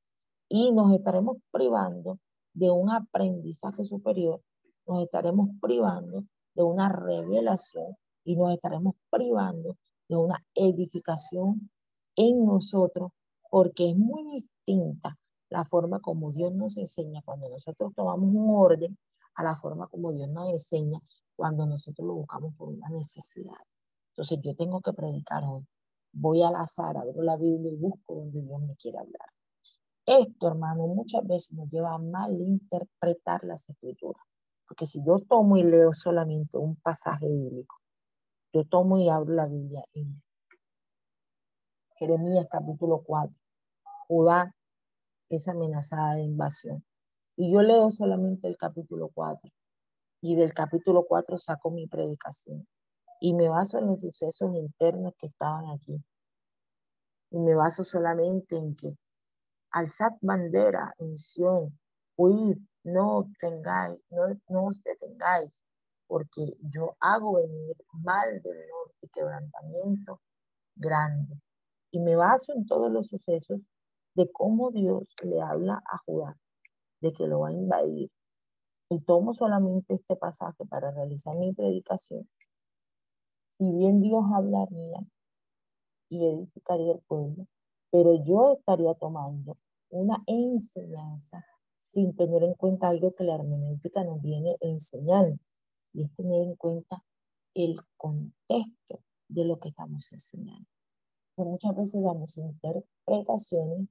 y 0.49 0.73
nos 0.73 0.93
estaremos 0.95 1.39
privando 1.51 2.19
de 2.55 2.71
un 2.71 2.91
aprendizaje 2.91 3.85
superior, 3.85 4.41
nos 4.87 5.03
estaremos 5.03 5.51
privando 5.61 6.25
de 6.55 6.63
una 6.63 6.89
revelación 6.89 7.97
y 8.25 8.37
nos 8.37 8.53
estaremos 8.53 8.95
privando 9.11 9.77
de 10.09 10.17
una 10.17 10.45
edificación 10.55 11.71
en 12.17 12.45
nosotros, 12.45 13.11
porque 13.51 13.91
es 13.91 13.97
muy 13.97 14.25
distinta 14.25 15.17
la 15.53 15.67
forma 15.67 16.01
como 16.01 16.33
Dios 16.33 16.51
nos 16.55 16.79
enseña 16.79 17.21
cuando 17.25 17.47
nosotros 17.51 17.93
tomamos 17.95 18.35
un 18.35 18.57
orden 18.57 18.99
a 19.35 19.43
la 19.43 19.55
forma 19.55 19.87
como 19.87 20.11
Dios 20.11 20.29
nos 20.31 20.49
enseña 20.49 20.99
cuando 21.37 21.67
nosotros 21.67 22.07
lo 22.07 22.15
buscamos 22.15 22.55
por 22.57 22.71
una 22.71 22.89
necesidad. 22.89 23.61
Entonces 24.13 24.39
yo 24.43 24.55
tengo 24.57 24.81
que 24.81 24.95
predicar 24.95 25.45
hoy. 25.45 25.67
Voy 26.13 26.43
al 26.43 26.57
azar, 26.57 26.97
abro 26.97 27.23
la 27.23 27.37
Biblia 27.37 27.71
y 27.71 27.77
busco 27.77 28.15
donde 28.15 28.41
Dios 28.41 28.61
me 28.63 28.77
quiere 28.77 28.99
hablar. 28.99 29.29
Esto, 30.07 30.49
hermano, 30.49 30.87
muchas 30.87 31.27
veces 31.27 31.53
nos 31.53 31.71
lleva 31.71 31.95
a 31.95 31.99
malinterpretar 31.99 33.45
las 33.45 33.69
escrituras. 33.69 34.23
Porque 34.67 34.87
si 34.87 35.03
yo 35.05 35.19
tomo 35.29 35.59
y 35.59 35.65
leo 35.65 35.93
solamente 35.93 36.57
un 36.57 36.77
pasaje 36.77 37.29
bíblico, 37.29 37.77
yo 38.55 38.65
tomo 38.65 38.99
y 38.99 39.11
abro 39.11 39.35
la 39.35 39.47
Biblia 39.47 39.85
en 39.93 40.23
Jeremías 41.97 42.47
capítulo 42.51 43.03
4. 43.05 43.39
Judá 44.09 44.55
es 45.37 45.49
amenazada 45.49 46.15
de 46.15 46.23
invasión. 46.23 46.85
Y 47.37 47.53
yo 47.53 47.63
leo 47.63 47.91
solamente 47.91 48.47
el 48.49 48.57
capítulo 48.57 49.11
4. 49.15 49.51
Y 50.23 50.37
del 50.37 50.53
capítulo 50.55 51.05
4 51.09 51.39
saco 51.39 51.71
mi 51.71 51.87
predicación. 51.87 52.67
Y 53.21 53.35
me 53.35 53.49
baso 53.49 53.79
en 53.79 53.87
los 53.87 54.01
sucesos 54.01 54.55
internos 54.55 55.15
que 55.19 55.29
estaban 55.29 55.71
aquí. 55.71 56.03
Y 57.31 57.39
me 57.39 57.55
baso 57.55 57.85
solamente 57.85 58.57
en 58.57 58.77
que 58.77 58.97
alzad 59.71 60.13
bandera 60.21 60.93
en 60.99 61.17
Sion, 61.17 61.79
huid, 62.17 62.59
no 62.85 63.31
tengáis, 63.41 63.99
no, 64.11 64.29
no 64.49 64.67
os 64.67 64.83
detengáis, 64.83 65.65
porque 66.07 66.57
yo 66.61 66.97
hago 67.01 67.35
venir 67.37 67.77
mal 67.93 68.43
del 68.43 68.59
norte 68.69 69.09
quebrantamiento 69.13 70.21
grande. 70.77 71.41
Y 71.91 72.01
me 72.01 72.17
baso 72.17 72.53
en 72.53 72.67
todos 72.67 72.91
los 72.91 73.09
sucesos 73.09 73.67
de 74.15 74.31
cómo 74.31 74.71
Dios 74.71 75.15
le 75.23 75.41
habla 75.41 75.83
a 75.91 75.99
Judá, 76.05 76.37
de 77.01 77.13
que 77.13 77.27
lo 77.27 77.41
va 77.41 77.49
a 77.49 77.53
invadir. 77.53 78.11
Y 78.91 79.01
tomo 79.01 79.33
solamente 79.33 79.95
este 79.95 80.17
pasaje 80.17 80.65
para 80.67 80.91
realizar 80.91 81.35
mi 81.37 81.53
predicación. 81.53 82.29
Si 83.49 83.71
bien 83.71 84.01
Dios 84.01 84.25
hablaría 84.35 84.99
y 86.09 86.27
edificaría 86.27 86.93
el 86.93 87.01
pueblo, 87.01 87.47
pero 87.91 88.23
yo 88.23 88.55
estaría 88.59 88.95
tomando 88.95 89.57
una 89.91 90.23
enseñanza 90.27 91.45
sin 91.77 92.15
tener 92.17 92.43
en 92.43 92.55
cuenta 92.55 92.89
algo 92.89 93.15
que 93.15 93.25
la 93.25 93.35
hermenéutica 93.35 94.05
nos 94.05 94.23
viene 94.23 94.57
enseñando, 94.61 95.39
y 95.93 96.03
es 96.03 96.15
tener 96.15 96.43
en 96.43 96.57
cuenta 96.57 97.03
el 97.55 97.79
contexto 97.97 99.03
de 99.29 99.45
lo 99.45 99.59
que 99.59 99.69
estamos 99.69 100.11
enseñando. 100.13 100.67
muchas 101.37 101.75
veces 101.77 102.03
damos 102.03 102.37
interpretaciones 102.37 103.89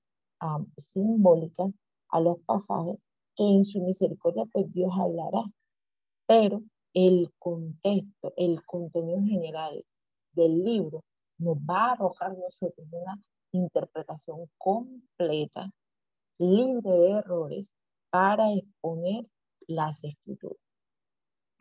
simbólicas 0.78 1.72
a 2.10 2.20
los 2.20 2.40
pasajes 2.46 2.98
que 3.36 3.44
en 3.44 3.64
su 3.64 3.82
misericordia 3.82 4.46
pues 4.52 4.72
Dios 4.74 4.92
hablará, 4.98 5.44
pero 6.28 6.62
el 6.94 7.32
contexto, 7.40 8.34
el 8.36 8.64
contenido 8.66 9.22
general 9.24 9.86
del 10.34 10.64
libro 10.64 11.04
nos 11.38 11.58
va 11.58 11.86
a 11.86 11.92
arrojar 11.94 12.38
nosotros 12.38 12.88
una 12.92 13.20
interpretación 13.52 14.50
completa, 14.58 15.72
libre 16.38 16.90
de 16.90 17.10
errores, 17.12 17.74
para 18.10 18.52
exponer 18.52 19.26
las 19.68 20.04
escrituras. 20.04 20.60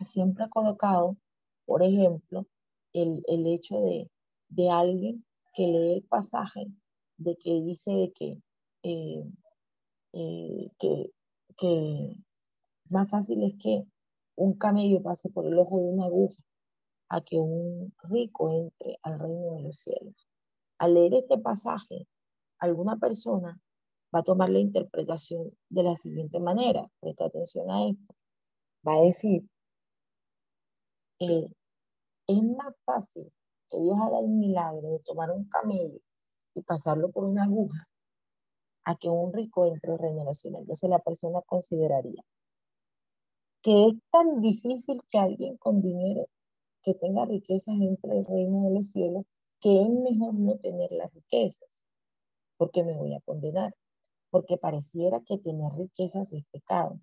Siempre 0.00 0.44
he 0.44 0.48
colocado, 0.48 1.16
por 1.64 1.82
ejemplo, 1.82 2.46
el, 2.92 3.22
hecho 3.46 3.80
de, 3.80 4.70
alguien 4.70 5.24
que 5.54 5.66
lee 5.66 5.92
el 5.94 6.02
pasaje 6.02 6.66
de 7.18 7.36
que 7.36 7.60
dice 7.60 7.92
de 7.92 8.12
que, 8.12 8.38
eh, 8.82 9.24
eh, 10.12 10.70
que, 10.78 11.10
que 11.56 12.16
más 12.90 13.08
fácil 13.08 13.42
es 13.44 13.54
que 13.62 13.84
un 14.36 14.54
camello 14.54 15.02
pase 15.02 15.28
por 15.30 15.46
el 15.46 15.58
ojo 15.58 15.78
de 15.78 15.84
una 15.84 16.06
aguja 16.06 16.42
a 17.10 17.20
que 17.20 17.36
un 17.38 17.92
rico 18.04 18.50
entre 18.50 18.98
al 19.02 19.18
reino 19.18 19.54
de 19.56 19.62
los 19.62 19.80
cielos. 19.80 20.28
Al 20.78 20.94
leer 20.94 21.14
este 21.14 21.38
pasaje, 21.38 22.06
alguna 22.58 22.96
persona 22.96 23.60
va 24.14 24.20
a 24.20 24.22
tomar 24.22 24.48
la 24.50 24.60
interpretación 24.60 25.50
de 25.68 25.82
la 25.82 25.96
siguiente 25.96 26.40
manera. 26.40 26.88
Presta 27.00 27.26
atención 27.26 27.70
a 27.70 27.88
esto. 27.88 28.14
Va 28.86 28.94
a 28.94 29.02
decir, 29.02 29.42
eh, 31.20 31.46
es 32.26 32.42
más 32.42 32.74
fácil 32.84 33.30
que 33.70 33.78
Dios 33.78 33.96
haga 34.00 34.20
el 34.20 34.28
milagro 34.28 34.92
de 34.92 35.00
tomar 35.00 35.30
un 35.30 35.48
camello 35.48 36.00
y 36.54 36.62
pasarlo 36.62 37.10
por 37.10 37.24
una 37.24 37.44
aguja 37.44 37.89
a 38.84 38.96
que 38.96 39.08
un 39.08 39.32
rico 39.32 39.66
entre 39.66 39.92
al 39.92 39.98
reino 39.98 40.20
de 40.20 40.24
los 40.26 40.38
cielos. 40.38 40.60
Entonces 40.62 40.90
la 40.90 40.98
persona 40.98 41.40
consideraría 41.46 42.22
que 43.62 43.88
es 43.88 43.94
tan 44.10 44.40
difícil 44.40 45.00
que 45.10 45.18
alguien 45.18 45.56
con 45.58 45.82
dinero 45.82 46.26
que 46.82 46.94
tenga 46.94 47.26
riquezas 47.26 47.74
entre 47.80 48.18
el 48.18 48.24
reino 48.24 48.64
de 48.64 48.74
los 48.74 48.90
cielos, 48.90 49.24
que 49.60 49.82
es 49.82 49.88
mejor 49.90 50.34
no 50.34 50.56
tener 50.56 50.90
las 50.92 51.12
riquezas, 51.12 51.84
porque 52.56 52.82
me 52.82 52.96
voy 52.96 53.14
a 53.14 53.20
condenar, 53.20 53.74
porque 54.30 54.56
pareciera 54.56 55.20
que 55.26 55.38
tener 55.38 55.72
riquezas 55.74 56.32
es 56.32 56.44
pecado. 56.50 56.98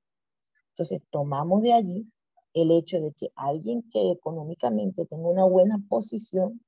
Entonces 0.72 1.02
tomamos 1.12 1.62
de 1.62 1.74
allí 1.74 2.12
el 2.54 2.72
hecho 2.72 3.00
de 3.00 3.14
que 3.14 3.30
alguien 3.36 3.84
que 3.92 4.12
económicamente 4.12 5.06
tenga 5.06 5.30
una 5.30 5.46
buena 5.46 5.78
posición, 5.88 6.60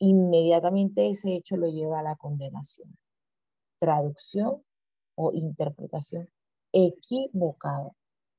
inmediatamente 0.00 1.08
ese 1.08 1.34
hecho 1.34 1.56
lo 1.56 1.68
lleva 1.68 2.00
a 2.00 2.02
la 2.02 2.16
condenación. 2.16 2.88
Traducción 3.78 4.62
o 5.14 5.32
interpretación 5.32 6.28
equivocada, 6.72 7.92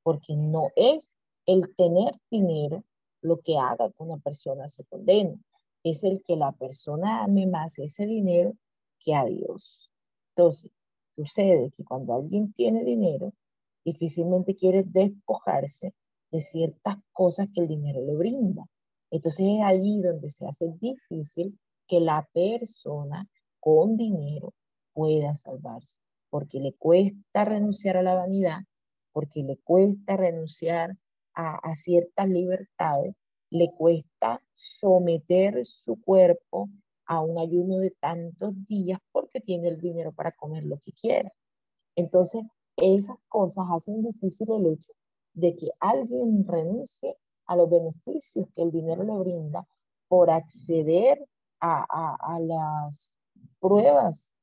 porque 0.03 0.35
no 0.35 0.69
es 0.75 1.15
el 1.45 1.73
tener 1.75 2.19
dinero 2.29 2.83
lo 3.21 3.39
que 3.41 3.57
haga 3.57 3.89
que 3.89 4.03
una 4.03 4.17
persona 4.17 4.67
se 4.69 4.85
condene. 4.85 5.39
Es 5.83 6.03
el 6.03 6.23
que 6.23 6.35
la 6.35 6.51
persona 6.51 7.23
ame 7.23 7.47
más 7.47 7.79
ese 7.79 8.05
dinero 8.05 8.53
que 8.99 9.15
a 9.15 9.25
Dios. 9.25 9.89
Entonces, 10.35 10.71
sucede 11.15 11.71
que 11.75 11.83
cuando 11.83 12.13
alguien 12.13 12.53
tiene 12.53 12.83
dinero, 12.83 13.33
difícilmente 13.83 14.55
quiere 14.55 14.83
despojarse 14.83 15.93
de 16.31 16.41
ciertas 16.41 16.97
cosas 17.11 17.47
que 17.53 17.61
el 17.61 17.67
dinero 17.67 18.01
le 18.01 18.15
brinda. 18.15 18.65
Entonces 19.11 19.45
es 19.47 19.61
allí 19.63 20.01
donde 20.01 20.29
se 20.31 20.45
hace 20.45 20.71
difícil 20.79 21.57
que 21.87 21.99
la 21.99 22.27
persona 22.33 23.27
con 23.59 23.97
dinero 23.97 24.53
pueda 24.93 25.35
salvarse, 25.35 25.99
porque 26.29 26.59
le 26.59 26.73
cuesta 26.73 27.45
renunciar 27.45 27.97
a 27.97 28.03
la 28.03 28.15
vanidad, 28.15 28.59
porque 29.11 29.43
le 29.43 29.57
cuesta 29.57 30.17
renunciar 30.17 30.95
a, 31.33 31.75
ciertas 31.75 32.27
libertades, 32.27 33.15
le 33.49 33.71
cuesta 33.71 34.43
someter 34.53 35.65
su 35.65 36.01
cuerpo 36.01 36.69
a 37.05 37.21
un 37.21 37.39
ayuno 37.39 37.77
de 37.77 37.91
tantos 37.91 38.53
días 38.65 38.99
porque 39.11 39.39
tiene 39.39 39.69
el 39.69 39.79
dinero 39.79 40.11
para 40.11 40.33
comer 40.33 40.65
lo 40.65 40.77
que 40.79 40.91
quiera. 40.91 41.31
Entonces, 41.95 42.43
esas 42.75 43.17
cosas 43.29 43.65
hacen 43.71 44.03
difícil 44.03 44.51
el 44.51 44.73
hecho 44.73 44.91
de 45.33 45.55
que 45.55 45.69
alguien 45.79 46.45
renuncie 46.45 47.15
a 47.45 47.55
los 47.55 47.69
beneficios 47.69 48.47
que 48.53 48.61
el 48.61 48.71
dinero 48.71 49.03
le 49.03 49.17
brinda 49.17 49.65
por 50.07 50.29
acceder 50.29 51.25
a, 51.61 51.85
a 52.19 52.39
las 52.39 53.17
pruebas 53.59 54.33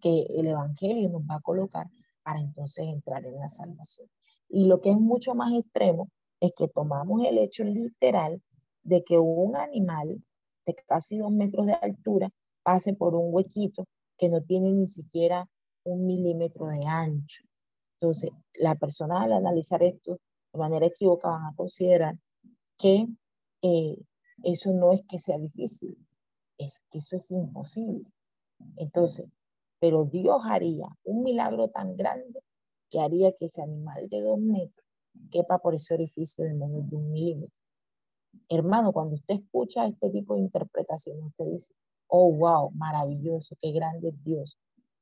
que 0.00 0.22
el 0.22 0.46
Evangelio 0.46 1.08
nos 1.08 1.22
va 1.22 1.36
a 1.36 1.40
colocar 1.40 1.86
para 2.22 2.40
entonces 2.40 2.86
entrar 2.86 3.24
en 3.24 3.36
la 3.36 3.48
salvación. 3.48 4.08
Y 4.48 4.66
lo 4.66 4.80
que 4.80 4.90
es 4.90 4.98
mucho 4.98 5.34
más 5.34 5.52
extremo 5.52 6.08
es 6.40 6.52
que 6.56 6.68
tomamos 6.68 7.24
el 7.24 7.38
hecho 7.38 7.64
literal 7.64 8.42
de 8.82 9.04
que 9.04 9.18
un 9.18 9.56
animal 9.56 10.22
de 10.66 10.74
casi 10.86 11.18
dos 11.18 11.30
metros 11.30 11.66
de 11.66 11.74
altura 11.74 12.30
pase 12.62 12.94
por 12.94 13.14
un 13.14 13.32
huequito 13.32 13.86
que 14.18 14.28
no 14.28 14.42
tiene 14.42 14.72
ni 14.72 14.86
siquiera 14.86 15.48
un 15.84 16.06
milímetro 16.06 16.66
de 16.66 16.84
ancho. 16.86 17.42
Entonces, 17.98 18.30
la 18.54 18.74
persona 18.74 19.22
al 19.22 19.32
analizar 19.32 19.82
esto 19.82 20.18
de 20.52 20.58
manera 20.58 20.86
equivocada 20.86 21.38
van 21.38 21.46
a 21.46 21.56
considerar 21.56 22.16
que 22.78 23.06
eh, 23.62 23.96
eso 24.42 24.72
no 24.72 24.92
es 24.92 25.02
que 25.08 25.18
sea 25.18 25.38
difícil, 25.38 25.96
es 26.58 26.80
que 26.90 26.98
eso 26.98 27.16
es 27.16 27.30
imposible. 27.30 28.06
Entonces, 28.76 29.26
pero 29.80 30.04
Dios 30.04 30.42
haría 30.44 30.86
un 31.04 31.24
milagro 31.24 31.68
tan 31.68 31.96
grande 31.96 32.40
que 32.90 33.00
haría 33.00 33.32
que 33.32 33.46
ese 33.46 33.62
animal 33.62 34.08
de 34.08 34.20
dos 34.20 34.38
metros 34.38 34.86
quepa 35.30 35.58
por 35.58 35.74
ese 35.74 35.94
orificio 35.94 36.44
de 36.44 36.54
menos 36.54 36.88
de 36.88 36.96
un 36.96 37.10
milímetro. 37.10 37.56
Hermano, 38.48 38.92
cuando 38.92 39.16
usted 39.16 39.36
escucha 39.36 39.86
este 39.86 40.10
tipo 40.10 40.34
de 40.34 40.42
interpretación, 40.42 41.22
usted 41.24 41.46
dice, 41.46 41.74
oh, 42.08 42.32
wow, 42.32 42.70
maravilloso, 42.72 43.56
qué 43.60 43.72
grande 43.72 44.08
es 44.08 44.22
Dios. 44.22 44.58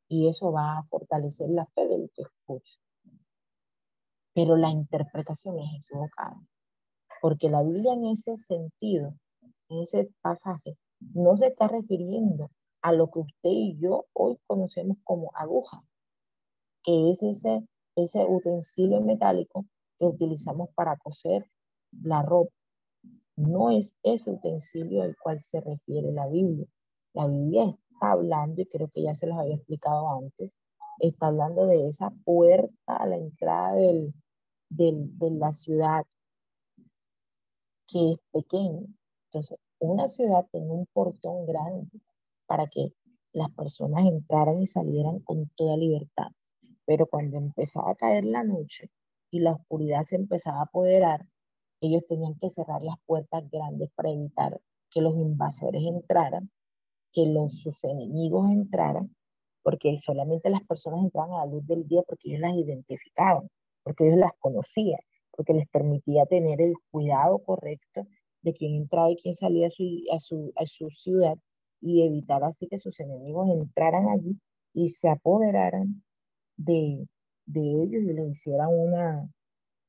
Y 0.09 0.29
eso 0.29 0.53
va 0.53 0.79
a 0.79 0.83
fortalecer 0.85 1.51
la 1.51 1.67
fe 1.67 1.87
del 1.87 2.11
que 2.15 2.23
escucha. 2.23 2.79
Pero 4.33 4.57
la 4.57 4.71
interpretación 4.71 5.59
es 5.59 5.81
equivocada. 5.81 6.41
Porque 7.21 7.51
la 7.51 7.63
Biblia 7.63 7.95
en 7.95 8.07
ese 8.07 8.37
sentido, 8.37 9.15
en 9.69 9.81
ese 9.81 10.09
pasaje, 10.23 10.77
no 11.01 11.37
se 11.37 11.49
está 11.49 11.69
refiriendo 11.69 12.51
a 12.83 12.93
lo 12.93 13.11
que 13.11 13.21
usted 13.21 13.51
y 13.51 13.77
yo 13.79 14.07
hoy 14.13 14.39
conocemos 14.47 14.99
como 15.05 15.31
aguja, 15.35 15.83
que 16.83 17.11
es 17.11 17.23
ese, 17.23 17.67
ese 17.97 18.25
utensilio 18.25 19.01
metálico 19.01 19.67
que 19.99 20.07
utilizamos 20.07 20.71
para 20.75 20.97
coser 20.97 21.51
la 22.03 22.23
ropa. 22.23 22.53
No 23.37 23.71
es 23.71 23.95
ese 24.03 24.31
utensilio 24.31 25.03
al 25.03 25.17
cual 25.17 25.41
se 25.41 25.61
refiere 25.61 26.13
la 26.13 26.27
Biblia. 26.27 26.67
La 27.15 27.27
Biblia 27.27 27.77
está 27.91 28.13
hablando, 28.13 28.63
y 28.63 28.67
creo 28.67 28.89
que 28.89 29.03
ya 29.03 29.15
se 29.15 29.27
los 29.27 29.39
había 29.39 29.57
explicado 29.57 30.09
antes, 30.11 30.57
está 30.99 31.29
hablando 31.29 31.67
de 31.67 31.89
esa 31.89 32.11
puerta 32.25 32.97
a 32.97 33.07
la 33.07 33.17
entrada 33.17 33.75
del, 33.75 34.15
de 34.69 35.31
la 35.31 35.53
ciudad 35.53 36.05
que 37.87 38.13
es 38.13 38.19
pequeña. 38.33 38.87
Entonces, 39.27 39.59
una 39.79 40.09
ciudad 40.09 40.47
tiene 40.51 40.71
un 40.71 40.87
portón 40.93 41.47
grande 41.47 42.01
para 42.49 42.67
que 42.67 42.93
las 43.33 43.51
personas 43.51 44.07
entraran 44.07 44.61
y 44.61 44.67
salieran 44.67 45.21
con 45.21 45.49
toda 45.55 45.77
libertad. 45.77 46.29
Pero 46.87 47.07
cuando 47.07 47.37
empezaba 47.37 47.93
a 47.93 47.95
caer 47.95 48.25
la 48.25 48.43
noche 48.43 48.91
y 49.31 49.41
la 49.41 49.53
oscuridad 49.53 50.03
se 50.03 50.17
empezaba 50.17 50.61
a 50.61 50.65
apoderar, 50.65 51.27
ellos 51.81 52.05
tenían 52.09 52.35
que 52.39 52.51
cerrar 52.51 52.83
las 52.83 52.97
puertas 53.07 53.49
grandes 53.51 53.91
para 53.95 54.11
evitar 54.11 54.61
que 54.91 55.03
los 55.03 55.15
invasores 55.15 55.83
entraran, 55.85 56.51
que 57.13 57.27
los, 57.27 57.61
sus 57.61 57.85
enemigos 57.85 58.51
entraran, 58.51 59.15
porque 59.63 59.97
solamente 59.99 60.49
las 60.49 60.65
personas 60.65 61.05
entraban 61.05 61.33
a 61.35 61.45
la 61.45 61.53
luz 61.53 61.67
del 61.67 61.87
día 61.87 62.03
porque 62.03 62.31
ellos 62.31 62.41
las 62.41 62.57
identificaban, 62.57 63.49
porque 63.85 64.07
ellos 64.07 64.19
las 64.19 64.33
conocían, 64.39 65.01
porque 65.31 65.53
les 65.53 65.69
permitía 65.69 66.25
tener 66.25 66.63
el 66.63 66.75
cuidado 66.91 67.39
correcto 67.41 68.07
de 68.41 68.55
quién 68.55 68.75
entraba 68.75 69.11
y 69.11 69.17
quién 69.17 69.35
salía 69.35 69.67
a 69.67 69.71
su, 69.71 69.85
a 70.11 70.19
su, 70.19 70.53
a 70.57 70.67
su 70.67 70.91
ciudad 70.91 71.39
y 71.81 72.07
evitar 72.07 72.45
así 72.45 72.69
que 72.69 72.79
sus 72.79 73.01
enemigos 73.01 73.49
entraran 73.51 74.09
allí 74.09 74.39
y 74.73 74.91
se 74.91 75.09
apoderaran 75.09 76.03
de, 76.57 77.07
de 77.47 77.61
ellos 77.61 78.03
y 78.03 78.13
les 78.13 78.31
hicieran 78.31 78.69
una, 78.71 79.29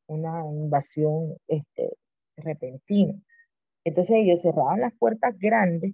una 0.08 0.46
invasión 0.52 1.38
este, 1.48 1.98
repentina. 2.38 3.14
Entonces 3.86 4.18
ellos 4.18 4.42
cerraban 4.42 4.82
las 4.82 4.94
puertas 4.98 5.38
grandes 5.40 5.94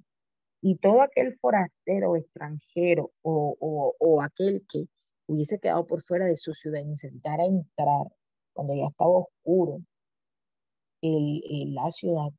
Y 0.62 0.78
todo 0.78 1.02
aquel 1.02 1.38
forastero 1.40 2.16
extranjero 2.18 3.12
o, 3.24 4.22
aquel 4.22 4.66
que 4.70 4.88
hubiese 5.28 5.60
quedado 5.60 5.86
por 5.88 6.04
fuera 6.04 6.28
de 6.28 6.36
su 6.38 6.54
ciudad 6.54 6.82
y 6.82 6.86
necesitara 6.86 7.46
entrar 7.46 8.08
cuando 8.54 8.76
ya 8.76 8.88
estaba 8.88 9.12
oscuro 9.12 9.82
en 11.02 11.76
la 11.76 11.92
ciudad, 11.92 12.30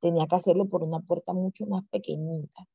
tenía 0.00 0.26
que 0.28 0.36
hacerlo 0.36 0.66
por 0.68 0.82
una 0.84 1.00
puerta 1.00 1.32
mucho 1.32 1.66
más 1.66 1.82
pequeñita. 1.90 2.66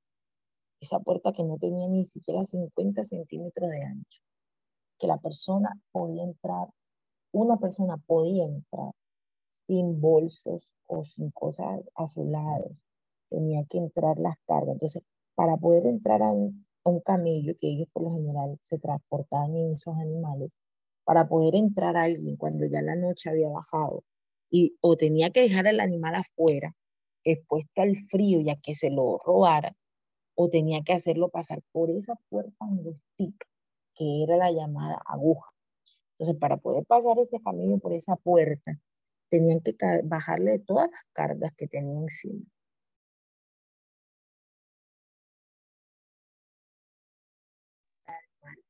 Esa 0.80 1.00
puerta 1.00 1.34
que 1.34 1.44
no 1.44 1.58
tenía 1.58 1.88
ni 1.88 2.06
siquiera 2.06 2.46
50 2.46 3.04
centímetros 3.04 3.70
de 3.70 3.84
ancho. 3.84 4.22
Que 5.00 5.08
la 5.08 5.18
persona 5.18 5.80
podía 5.92 6.24
entrar, 6.24 6.70
una 7.32 7.58
persona 7.58 7.98
podía 7.98 8.46
entrar 8.46 8.92
sin 9.68 10.00
bolsos 10.00 10.68
o 10.88 11.04
sin 11.04 11.32
cosas 11.32 11.82
a 11.96 12.08
su 12.08 12.26
lado, 12.26 12.76
tenía 13.30 13.64
que 13.70 13.78
entrar 13.78 14.20
las 14.20 14.36
cargas. 14.48 14.74
Entonces, 14.74 15.04
para 15.36 15.58
poder 15.58 15.86
entrar 15.86 16.24
a 16.24 16.32
un, 16.32 16.66
camello, 17.06 17.54
que 17.60 17.68
ellos 17.68 17.90
por 17.92 18.04
lo 18.04 18.14
general 18.14 18.58
se 18.62 18.80
transportaban 18.80 19.56
en 19.58 19.74
esos 19.74 19.96
animales, 19.98 20.56
para 21.04 21.28
poder 21.28 21.56
entrar 21.56 21.98
a 21.98 22.04
alguien 22.04 22.38
cuando 22.38 22.66
ya 22.66 22.82
la 22.82 22.96
noche 22.96 23.30
había 23.30 23.50
bajado, 23.50 24.04
y 24.50 24.78
o 24.80 24.96
tenía 24.96 25.30
que 25.30 25.42
dejar 25.42 25.68
el 25.68 25.82
animal 25.82 26.16
afuera, 26.16 26.74
expuesto 27.26 27.82
al 27.82 27.98
frío, 28.10 28.40
ya 28.40 28.56
que 28.56 28.74
se 28.74 28.90
lo 28.90 29.18
robara, 29.26 29.76
o 30.40 30.50
tenía 30.50 30.84
que 30.84 30.94
hacerlo 30.94 31.30
pasar 31.30 31.64
por 31.72 31.90
esa 31.90 32.16
puerta 32.30 32.56
angustica, 32.60 33.48
que 33.96 34.24
era 34.24 34.38
la 34.38 34.52
llamada 34.52 35.02
aguja. 35.08 35.50
Entonces, 36.20 36.40
para 36.40 36.58
poder 36.58 36.86
pasar 36.86 37.18
ese 37.20 37.42
camello 37.42 37.80
por 37.80 37.94
esa 37.94 38.16
puerta, 38.18 38.80
tenían 39.30 39.62
que 39.62 39.76
bajarle 40.04 40.60
todas 40.60 40.92
las 40.92 41.02
cargas 41.14 41.54
que 41.58 41.68
tenía 41.68 42.00
encima. 42.00 42.46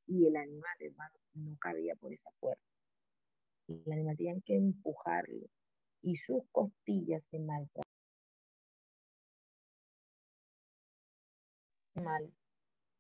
Y 0.08 0.25
el 0.25 0.38
animal, 0.38 0.77
hermano, 0.80 1.15
no 1.34 1.58
cabía 1.60 1.93
por 1.95 2.13
esa 2.13 2.32
puerta. 2.39 2.63
El 3.67 3.91
animal 3.91 4.15
tenían 4.15 4.41
que 4.41 4.56
empujarlo 4.56 5.47
y 6.01 6.15
sus 6.15 6.43
costillas 6.53 7.21
se 7.30 7.39
maltrataban. 7.39 7.96
Mal, 12.03 12.31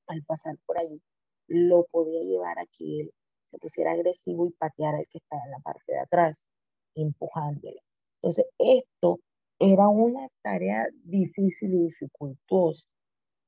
al 0.07 0.23
pasar 0.23 0.57
por 0.65 0.79
allí, 0.79 1.01
lo 1.47 1.85
podía 1.91 2.21
llevar 2.23 2.59
a 2.59 2.65
que 2.65 3.01
él 3.01 3.13
se 3.45 3.57
pusiera 3.57 3.91
agresivo 3.91 4.47
y 4.47 4.51
pateara 4.51 4.97
al 4.97 5.07
que 5.07 5.19
estaba 5.19 5.43
en 5.45 5.51
la 5.51 5.59
parte 5.59 5.93
de 5.93 5.99
atrás 5.99 6.49
empujándolo. 6.95 7.79
Entonces, 8.15 8.45
esto 8.57 9.19
era 9.59 9.87
una 9.87 10.27
tarea 10.41 10.87
difícil 11.03 11.73
y 11.73 11.83
dificultosa 11.85 12.87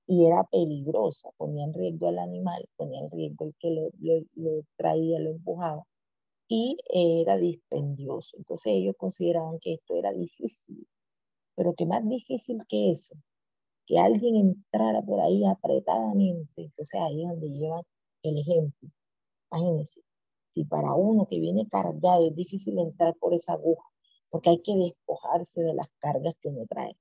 y 0.08 0.26
era 0.26 0.44
peligrosa, 0.46 1.30
ponía 1.38 1.66
en 1.66 1.74
riesgo 1.74 2.08
al 2.08 2.18
animal, 2.18 2.68
ponía 2.76 3.00
en 3.02 3.12
riesgo 3.12 3.46
el 3.46 3.56
que 3.60 3.70
lo, 3.70 4.64
traía, 4.76 5.20
lo 5.20 5.30
empujaba 5.30 5.84
y 6.48 6.78
era 6.92 7.38
dispendioso. 7.38 8.36
Entonces 8.38 8.74
ellos 8.74 8.96
consideraban 8.98 9.60
que 9.60 9.74
esto 9.76 9.96
era 9.96 10.12
difícil, 10.12 10.88
pero 11.56 11.76
que 11.76 11.86
más 11.86 12.08
difícil 12.08 12.64
que 12.68 12.92
eso, 12.92 13.16
que 13.90 13.98
alguien 14.00 14.36
entrara 14.36 15.02
por 15.02 15.20
ahí 15.20 15.44
apretadamente, 15.46 16.62
entonces 16.62 17.02
ahí 17.02 17.24
es 17.24 17.30
donde 17.30 17.50
llevan 17.50 17.84
el 18.24 18.38
ejemplo. 18.38 18.90
Imagínense, 19.52 20.02
y 20.54 20.66
para 20.66 20.94
uno 20.94 21.28
que 21.28 21.40
viene 21.40 21.68
cargado 21.68 22.28
es 22.28 22.36
difícil 22.36 22.78
entrar 22.80 23.16
por 23.16 23.34
esa 23.34 23.54
aguja, 23.54 23.90
porque 24.30 24.52
hay 24.52 24.62
que 24.62 24.76
despojarse 24.76 25.62
de 25.64 25.74
las 25.74 25.88
cargas 26.00 26.36
que 26.40 26.50
uno 26.50 26.66
trae. 26.70 26.96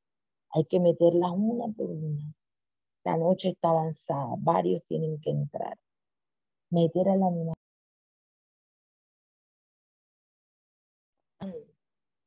Hay 0.53 0.65
que 0.65 0.81
meterlas 0.81 1.33
una 1.37 1.69
por 1.75 1.91
una. 1.91 2.35
La 3.05 3.19
noche 3.19 3.51
está 3.51 3.71
avanzada, 3.71 4.35
varios 4.39 4.83
tienen 4.85 5.21
que 5.21 5.31
entrar. 5.31 5.79
Meter 6.71 7.09
al 7.11 7.23
animal. 7.23 7.55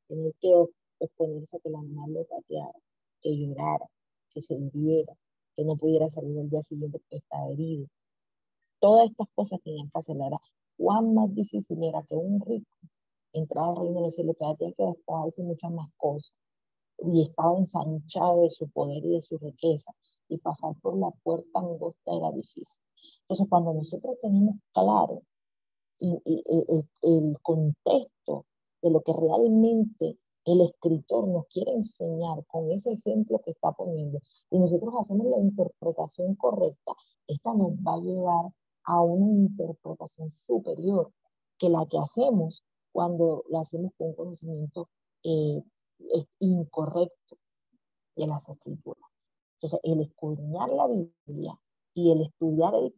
Tener 0.07 0.33
que 0.39 0.65
exponerse 0.99 1.57
a 1.57 1.59
que 1.61 1.69
el 1.69 1.75
animal 1.75 2.13
lo 2.13 2.25
pateara, 2.25 2.79
que 3.21 3.35
llorara, 3.37 3.87
que 4.33 4.41
se 4.41 4.55
hiriera, 4.55 5.15
que 5.55 5.63
no 5.65 5.75
pudiera 5.75 6.09
salir 6.09 6.37
el 6.37 6.49
día 6.49 6.63
siguiente 6.63 6.99
porque 6.99 7.17
estaba 7.17 7.49
herido. 7.49 7.87
Todas 8.79 9.09
estas 9.09 9.27
cosas 9.35 9.61
tenían 9.61 9.89
que 9.89 9.99
acelerar 9.99 10.39
cuán 10.77 11.13
más 11.13 11.33
difícil 11.35 11.83
era 11.83 12.01
que 12.03 12.15
un 12.15 12.39
rico 12.41 12.75
entrara 13.33 13.69
al 13.69 13.77
reino 13.77 13.95
de 13.95 14.01
los 14.01 14.15
cielos, 14.15 14.35
que 14.37 14.55
tenía 14.57 14.73
que 14.73 14.83
despojarse 14.83 15.43
muchas 15.43 15.71
más 15.71 15.89
cosas, 15.97 16.33
y 17.03 17.21
estaba 17.21 17.57
ensanchado 17.57 18.41
de 18.41 18.49
su 18.49 18.67
poder 18.69 19.05
y 19.05 19.13
de 19.13 19.21
su 19.21 19.37
riqueza, 19.37 19.91
y 20.27 20.37
pasar 20.37 20.75
por 20.81 20.97
la 20.97 21.11
puerta 21.23 21.59
angosta 21.59 22.11
era 22.13 22.31
difícil. 22.31 22.67
Entonces, 23.21 23.47
cuando 23.49 23.73
nosotros 23.73 24.17
tenemos 24.21 24.55
claro 24.73 25.21
el 25.99 27.37
contexto 27.41 28.45
de 28.81 28.89
lo 28.89 29.01
que 29.01 29.13
realmente 29.13 30.17
el 30.45 30.61
escritor 30.61 31.27
nos 31.27 31.47
quiere 31.47 31.71
enseñar 31.73 32.45
con 32.47 32.71
ese 32.71 32.93
ejemplo 32.93 33.39
que 33.43 33.51
está 33.51 33.71
poniendo, 33.71 34.19
y 34.49 34.59
nosotros 34.59 34.93
hacemos 34.99 35.27
la 35.27 35.39
interpretación 35.39 36.35
correcta, 36.35 36.93
esta 37.27 37.53
nos 37.53 37.71
va 37.73 37.95
a 37.95 38.01
llevar 38.01 38.51
a 38.83 39.01
una 39.01 39.31
interpretación 39.31 40.29
superior 40.31 41.11
que 41.57 41.69
la 41.69 41.85
que 41.85 41.99
hacemos 41.99 42.63
cuando 42.91 43.43
lo 43.49 43.59
hacemos 43.59 43.91
con 43.97 44.07
un 44.07 44.15
conocimiento 44.15 44.89
eh, 45.23 45.61
incorrecto 46.39 47.37
de 48.15 48.27
las 48.27 48.47
escrituras. 48.49 49.09
Entonces, 49.55 49.79
el 49.83 50.01
escudriñar 50.01 50.71
la 50.71 50.87
Biblia 50.87 51.59
y 51.93 52.11
el 52.11 52.21
estudiar 52.21 52.73
el 52.75 52.93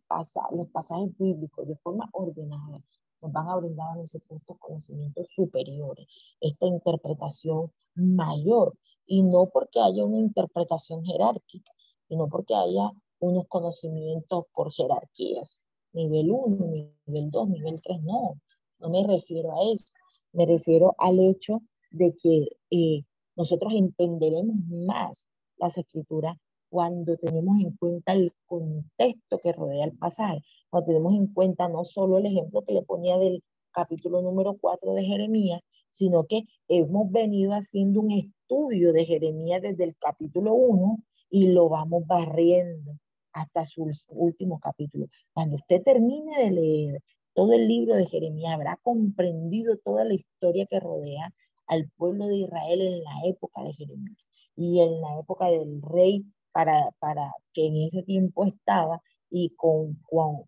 los 0.52 0.70
pasajes 0.70 1.18
bíblicos 1.18 1.68
de 1.68 1.76
forma 1.78 2.10
ordenada 2.14 2.82
nos 3.24 3.32
van 3.32 3.48
a 3.48 3.56
brindar 3.56 3.88
a 3.92 3.96
nosotros 3.96 4.40
estos 4.40 4.60
conocimientos 4.60 5.28
superiores, 5.34 6.08
esta 6.42 6.66
interpretación 6.68 7.72
mayor, 7.96 8.76
y 9.06 9.24
no 9.24 9.48
porque 9.48 9.80
haya 9.80 10.04
una 10.04 10.20
interpretación 10.20 11.04
jerárquica, 11.06 11.72
sino 12.08 12.28
porque 12.28 12.54
haya 12.54 12.92
unos 13.20 13.48
conocimientos 13.48 14.46
por 14.54 14.72
jerarquías, 14.74 15.62
nivel 15.94 16.32
1, 16.32 16.66
nivel 17.06 17.32
2, 17.32 17.50
nivel 17.50 17.82
3, 17.82 18.04
no, 18.04 18.40
no 18.80 18.90
me 18.90 19.06
refiero 19.08 19.54
a 19.54 19.74
eso, 19.74 19.94
me 20.34 20.46
refiero 20.46 20.94
al 20.98 21.20
hecho 21.20 21.62
de 21.92 22.16
que 22.22 22.48
eh, 22.72 23.04
nosotros 23.36 23.74
entenderemos 23.74 24.58
más 24.68 25.28
las 25.58 25.78
escrituras 25.78 26.38
cuando 26.70 27.16
tenemos 27.18 27.60
en 27.62 27.78
cuenta 27.78 28.14
el 28.14 28.34
contexto 28.48 29.38
que 29.40 29.54
rodea 29.54 29.86
el 29.86 29.98
pasaje, 29.98 30.44
cuando 30.74 30.88
tenemos 30.88 31.14
en 31.14 31.28
cuenta 31.28 31.70
no 31.70 31.86
solo 31.86 32.18
el 32.18 32.26
ejemplo 32.26 32.64
que 32.64 32.74
le 32.74 32.82
ponía 32.82 33.16
del 33.20 33.44
capítulo 33.72 34.24
número 34.24 34.58
4 34.60 34.94
de 34.94 35.04
Jeremías, 35.04 35.62
sino 35.92 36.26
que 36.26 36.46
hemos 36.68 37.12
venido 37.12 37.52
haciendo 37.52 38.02
un 38.02 38.12
estudio 38.12 38.92
de 38.92 39.06
Jeremías 39.06 39.62
desde 39.62 39.84
el 39.84 39.96
capítulo 39.98 40.56
1 40.56 40.98
y 41.30 41.50
lo 41.50 41.70
vamos 41.70 42.08
barriendo 42.08 42.94
hasta 43.34 43.66
su 43.66 43.88
último 44.10 44.60
capítulo. 44.60 45.06
Cuando 45.32 45.58
usted 45.58 45.84
termine 45.84 46.44
de 46.44 46.50
leer 46.50 47.02
todo 47.36 47.54
el 47.54 47.68
libro 47.68 47.96
de 47.96 48.08
Jeremías, 48.08 48.56
habrá 48.56 48.80
comprendido 48.82 49.78
toda 49.78 50.06
la 50.06 50.16
historia 50.16 50.66
que 50.66 50.80
rodea 50.80 51.32
al 51.68 51.88
pueblo 51.98 52.26
de 52.26 52.38
Israel 52.38 52.82
en 52.82 53.04
la 53.04 53.22
época 53.26 53.62
de 53.62 53.74
Jeremías 53.74 54.18
y 54.56 54.80
en 54.80 55.02
la 55.02 55.20
época 55.20 55.52
del 55.52 55.84
rey 55.84 56.26
para, 56.52 56.90
para 56.98 57.32
que 57.54 57.68
en 57.68 57.78
ese 57.84 58.02
tiempo 58.02 58.46
estaba 58.46 59.04
y 59.36 59.50
con, 59.56 60.00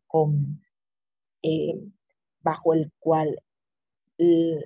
con, 0.08 0.62
eh, 1.42 1.74
bajo 2.42 2.76
el 2.76 2.92
cual 3.00 3.42
el, 4.20 4.64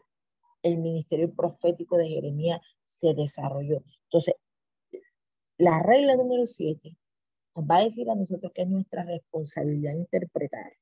el 0.62 0.78
ministerio 0.78 1.34
profético 1.34 1.96
de 1.96 2.10
Jeremías 2.10 2.60
se 2.84 3.14
desarrolló. 3.14 3.82
Entonces, 4.04 4.36
la 5.58 5.82
regla 5.82 6.18
número 6.18 6.46
siete 6.46 6.98
va 7.56 7.78
a 7.78 7.84
decir 7.86 8.10
a 8.10 8.16
nosotros 8.16 8.52
que 8.54 8.64
es 8.64 8.68
nuestra 8.68 9.04
responsabilidad 9.04 9.94
interpretar 9.94 10.74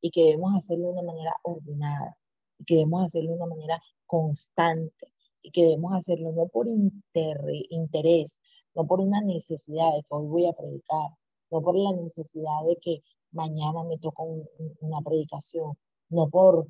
y 0.00 0.10
que 0.10 0.24
debemos 0.24 0.56
hacerlo 0.56 0.88
de 0.88 0.92
una 0.94 1.02
manera 1.02 1.36
ordenada 1.44 2.18
y 2.58 2.64
que 2.64 2.74
debemos 2.74 3.04
hacerlo 3.04 3.30
de 3.30 3.36
una 3.36 3.46
manera 3.46 3.80
constante 4.06 5.12
y 5.40 5.52
que 5.52 5.62
debemos 5.62 5.94
hacerlo 5.94 6.32
no 6.32 6.48
por 6.48 6.66
interés, 6.66 8.40
no 8.74 8.88
por 8.88 8.98
una 8.98 9.20
necesidad 9.20 9.92
de 9.94 10.00
que 10.02 10.08
hoy 10.10 10.26
voy 10.26 10.46
a 10.46 10.52
predicar, 10.52 11.10
no 11.50 11.62
por 11.62 11.76
la 11.76 11.92
necesidad 11.92 12.64
de 12.66 12.76
que 12.76 13.02
mañana 13.32 13.84
me 13.84 13.98
toca 13.98 14.22
una 14.22 15.00
predicación, 15.02 15.76
no 16.08 16.28
por 16.28 16.66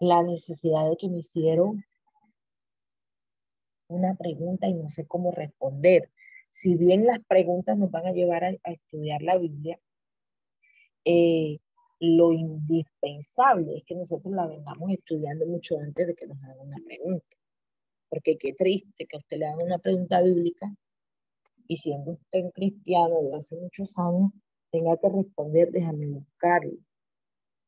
la 0.00 0.22
necesidad 0.22 0.88
de 0.90 0.96
que 0.96 1.08
me 1.08 1.18
hicieron 1.18 1.84
una 3.88 4.14
pregunta 4.14 4.68
y 4.68 4.74
no 4.74 4.88
sé 4.88 5.06
cómo 5.06 5.30
responder, 5.30 6.10
si 6.50 6.76
bien 6.76 7.06
las 7.06 7.20
preguntas 7.24 7.78
nos 7.78 7.90
van 7.90 8.06
a 8.06 8.12
llevar 8.12 8.44
a, 8.44 8.50
estudiar 8.64 9.22
la 9.22 9.38
Biblia, 9.38 9.78
eh, 11.04 11.58
lo 12.00 12.32
indispensable 12.32 13.78
es 13.78 13.84
que 13.84 13.94
nosotros 13.94 14.34
la 14.34 14.46
vengamos 14.46 14.90
estudiando 14.90 15.46
mucho 15.46 15.78
antes 15.78 16.06
de 16.06 16.14
que 16.14 16.26
nos 16.26 16.42
hagan 16.42 16.58
una 16.60 16.78
pregunta. 16.84 17.36
Porque 18.08 18.36
qué 18.36 18.52
triste 18.52 19.06
que 19.06 19.16
a 19.16 19.20
usted 19.20 19.38
le 19.38 19.46
hagan 19.46 19.66
una 19.66 19.78
pregunta 19.78 20.20
bíblica 20.20 20.74
y 21.72 21.76
siendo 21.78 22.12
usted 22.12 22.50
cristiano 22.52 23.22
de 23.22 23.34
hace 23.34 23.56
muchos 23.56 23.90
años, 23.96 24.30
tenga 24.70 24.94
que 24.98 25.08
responder, 25.08 25.70
déjame 25.70 26.06
buscarlo, 26.06 26.76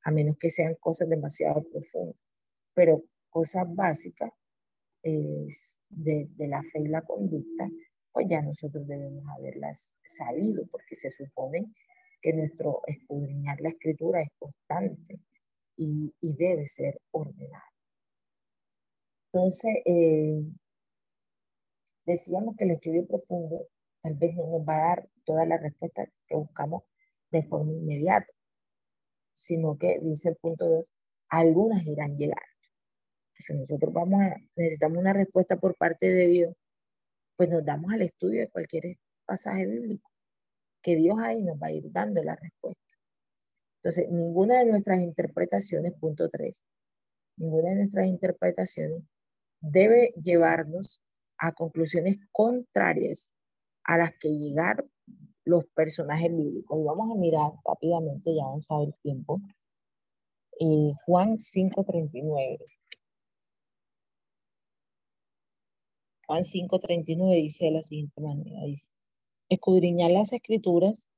a 0.02 0.10
menos 0.10 0.36
que 0.36 0.50
sean 0.50 0.74
cosas 0.78 1.08
demasiado 1.08 1.62
profundas. 1.72 2.16
Pero 2.74 3.02
cosas 3.30 3.64
básicas 3.74 4.30
de, 5.02 5.48
de, 5.88 6.48
la 6.48 6.62
fe 6.62 6.80
y 6.80 6.88
la 6.88 7.00
conducta, 7.00 7.66
pues 8.12 8.26
ya 8.28 8.42
nosotros 8.42 8.86
debemos 8.86 9.24
haberlas 9.38 9.96
sabido, 10.04 10.66
porque 10.70 10.96
se 10.96 11.08
supone 11.08 11.64
que 12.20 12.34
nuestro 12.34 12.82
escudriñar 12.86 13.58
la 13.62 13.70
escritura 13.70 14.20
es 14.20 14.28
constante 14.38 15.18
y, 15.76 16.12
y 16.20 16.34
debe 16.34 16.66
ser 16.66 17.00
ordenado. 17.10 17.70
Entonces, 19.32 19.76
eh, 19.86 20.44
decíamos 22.04 22.54
que 22.56 22.64
el 22.64 22.72
estudio 22.72 23.06
profundo 23.06 23.66
tal 24.04 24.14
vez 24.16 24.36
no 24.36 24.46
nos 24.46 24.68
va 24.68 24.74
a 24.74 24.88
dar 24.88 25.08
todas 25.24 25.48
las 25.48 25.62
respuestas 25.62 26.10
que 26.28 26.36
buscamos 26.36 26.82
de 27.30 27.42
forma 27.42 27.72
inmediata, 27.72 28.30
sino 29.32 29.78
que, 29.78 29.98
dice 30.00 30.28
el 30.28 30.36
punto 30.36 30.68
2, 30.68 30.92
algunas 31.30 31.86
irán 31.86 32.14
llegando. 32.14 32.42
Si 33.38 33.54
nosotros 33.54 33.94
vamos 33.94 34.20
a, 34.20 34.36
necesitamos 34.56 34.98
una 34.98 35.14
respuesta 35.14 35.56
por 35.56 35.74
parte 35.76 36.10
de 36.10 36.26
Dios, 36.26 36.54
pues 37.34 37.48
nos 37.48 37.64
damos 37.64 37.94
al 37.94 38.02
estudio 38.02 38.42
de 38.42 38.50
cualquier 38.50 38.98
pasaje 39.24 39.64
bíblico, 39.66 40.10
que 40.82 40.96
Dios 40.96 41.16
ahí 41.18 41.42
nos 41.42 41.56
va 41.56 41.68
a 41.68 41.72
ir 41.72 41.90
dando 41.90 42.22
la 42.22 42.36
respuesta. 42.36 42.94
Entonces, 43.76 44.10
ninguna 44.10 44.58
de 44.58 44.66
nuestras 44.66 45.00
interpretaciones, 45.00 45.94
punto 45.94 46.28
3, 46.28 46.62
ninguna 47.38 47.70
de 47.70 47.76
nuestras 47.76 48.06
interpretaciones 48.06 49.02
debe 49.60 50.12
llevarnos 50.20 51.02
a 51.38 51.52
conclusiones 51.52 52.18
contrarias 52.30 53.32
a 53.84 53.98
las 53.98 54.12
que 54.18 54.28
llegaron 54.28 54.90
los 55.44 55.64
personajes 55.74 56.34
bíblicos. 56.34 56.78
Y 56.78 56.84
vamos 56.84 57.10
a 57.12 57.18
mirar 57.18 57.52
rápidamente, 57.64 58.34
ya 58.34 58.44
avanzado 58.44 58.84
el 58.84 58.94
tiempo, 59.02 59.40
eh, 60.60 60.92
Juan 61.06 61.38
5.39. 61.38 62.58
Juan 66.26 66.42
5.39 66.42 67.42
dice 67.42 67.66
de 67.66 67.70
la 67.72 67.82
siguiente 67.82 68.20
manera, 68.20 68.62
dice, 68.64 68.88
escudriñar 69.48 70.10
las 70.10 70.32
escrituras 70.32 71.08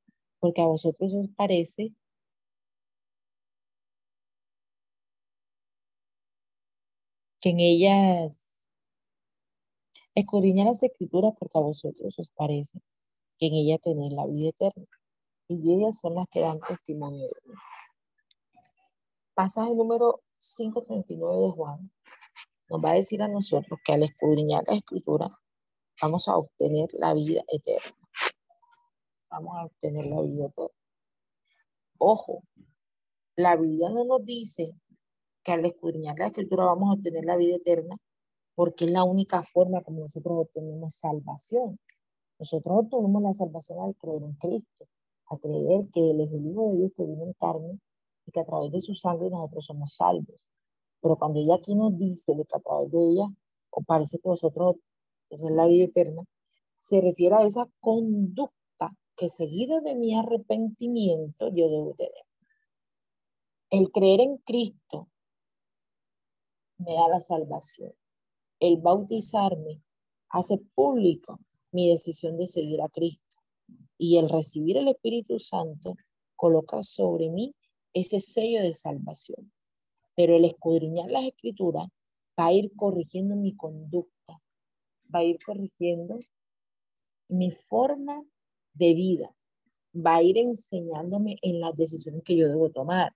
porque 0.40 0.60
a 0.62 0.66
vosotros 0.66 1.14
os 1.14 1.28
parece 1.36 1.92
que 7.40 7.50
en 7.50 7.60
ellas, 7.60 8.55
escudriñar 10.16 10.66
las 10.66 10.82
escrituras 10.82 11.34
porque 11.38 11.58
a 11.58 11.60
vosotros 11.60 12.18
os 12.18 12.30
parece 12.30 12.80
que 13.38 13.48
en 13.48 13.54
ellas 13.54 13.80
tenéis 13.82 14.14
la 14.14 14.26
vida 14.26 14.48
eterna 14.48 14.86
y 15.46 15.74
ellas 15.74 15.98
son 16.00 16.14
las 16.14 16.26
que 16.28 16.40
dan 16.40 16.58
testimonio 16.60 17.26
de 17.26 17.34
mí. 17.44 17.54
Pasaje 19.34 19.74
número 19.74 20.22
5.39 20.40 21.46
de 21.46 21.50
Juan 21.52 21.90
nos 22.70 22.80
va 22.82 22.92
a 22.92 22.94
decir 22.94 23.22
a 23.22 23.28
nosotros 23.28 23.78
que 23.84 23.92
al 23.92 24.04
escudriñar 24.04 24.64
la 24.66 24.76
escritura 24.76 25.38
vamos 26.00 26.28
a 26.28 26.36
obtener 26.36 26.88
la 26.94 27.12
vida 27.12 27.42
eterna. 27.48 27.96
Vamos 29.30 29.54
a 29.54 29.64
obtener 29.66 30.06
la 30.06 30.22
vida 30.22 30.46
eterna. 30.46 30.70
Ojo, 31.98 32.42
la 33.36 33.56
Biblia 33.56 33.90
no 33.90 34.04
nos 34.06 34.24
dice 34.24 34.72
que 35.44 35.52
al 35.52 35.64
escudriñar 35.66 36.18
la 36.18 36.28
escritura 36.28 36.64
vamos 36.64 36.88
a 36.88 36.94
obtener 36.94 37.24
la 37.26 37.36
vida 37.36 37.56
eterna 37.56 37.96
porque 38.56 38.86
es 38.86 38.90
la 38.90 39.04
única 39.04 39.44
forma 39.44 39.82
como 39.82 40.00
nosotros 40.00 40.48
obtenemos 40.48 40.96
salvación. 40.96 41.78
Nosotros 42.38 42.84
obtenemos 42.84 43.22
la 43.22 43.34
salvación 43.34 43.80
al 43.80 43.94
creer 43.96 44.22
en 44.22 44.32
Cristo, 44.34 44.86
a 45.28 45.36
creer 45.36 45.86
que 45.92 46.10
Él 46.10 46.20
es 46.22 46.32
el 46.32 46.46
Hijo 46.46 46.70
de 46.70 46.76
Dios 46.78 46.92
que 46.96 47.04
viene 47.04 47.24
en 47.24 47.32
carne 47.34 47.78
y 48.26 48.32
que 48.32 48.40
a 48.40 48.46
través 48.46 48.72
de 48.72 48.80
su 48.80 48.94
sangre 48.94 49.30
nosotros 49.30 49.66
somos 49.66 49.94
salvos. 49.94 50.48
Pero 51.02 51.16
cuando 51.16 51.38
ella 51.38 51.56
aquí 51.56 51.74
nos 51.74 51.96
dice 51.98 52.32
que 52.34 52.56
a 52.56 52.60
través 52.60 52.90
de 52.90 52.98
ella, 52.98 53.28
o 53.70 53.82
parece 53.82 54.18
que 54.18 54.28
vosotros 54.28 54.76
tenéis 55.28 55.52
la 55.52 55.66
vida 55.66 55.84
eterna, 55.84 56.22
se 56.78 57.00
refiere 57.02 57.34
a 57.36 57.42
esa 57.42 57.68
conducta 57.80 58.96
que 59.16 59.28
seguida 59.28 59.82
de 59.82 59.94
mi 59.94 60.14
arrepentimiento 60.14 61.48
yo 61.48 61.68
debo 61.68 61.94
tener. 61.94 62.24
El 63.68 63.90
creer 63.92 64.20
en 64.20 64.38
Cristo 64.38 65.08
me 66.78 66.94
da 66.94 67.08
la 67.08 67.20
salvación. 67.20 67.92
El 68.58 68.78
bautizarme 68.78 69.82
hace 70.30 70.58
público 70.74 71.40
mi 71.72 71.90
decisión 71.90 72.38
de 72.38 72.46
seguir 72.46 72.80
a 72.80 72.88
Cristo. 72.88 73.36
Y 73.98 74.18
el 74.18 74.28
recibir 74.28 74.76
el 74.76 74.88
Espíritu 74.88 75.38
Santo 75.38 75.96
coloca 76.36 76.82
sobre 76.82 77.28
mí 77.28 77.54
ese 77.92 78.20
sello 78.20 78.62
de 78.62 78.74
salvación. 78.74 79.52
Pero 80.14 80.34
el 80.34 80.44
escudriñar 80.44 81.10
las 81.10 81.24
escrituras 81.24 81.88
va 82.38 82.46
a 82.46 82.52
ir 82.52 82.74
corrigiendo 82.76 83.36
mi 83.36 83.54
conducta, 83.56 84.40
va 85.14 85.20
a 85.20 85.24
ir 85.24 85.38
corrigiendo 85.44 86.18
mi 87.28 87.50
forma 87.50 88.24
de 88.74 88.94
vida, 88.94 89.34
va 89.94 90.16
a 90.16 90.22
ir 90.22 90.38
enseñándome 90.38 91.38
en 91.42 91.60
las 91.60 91.74
decisiones 91.74 92.22
que 92.22 92.36
yo 92.36 92.48
debo 92.48 92.70
tomar, 92.70 93.14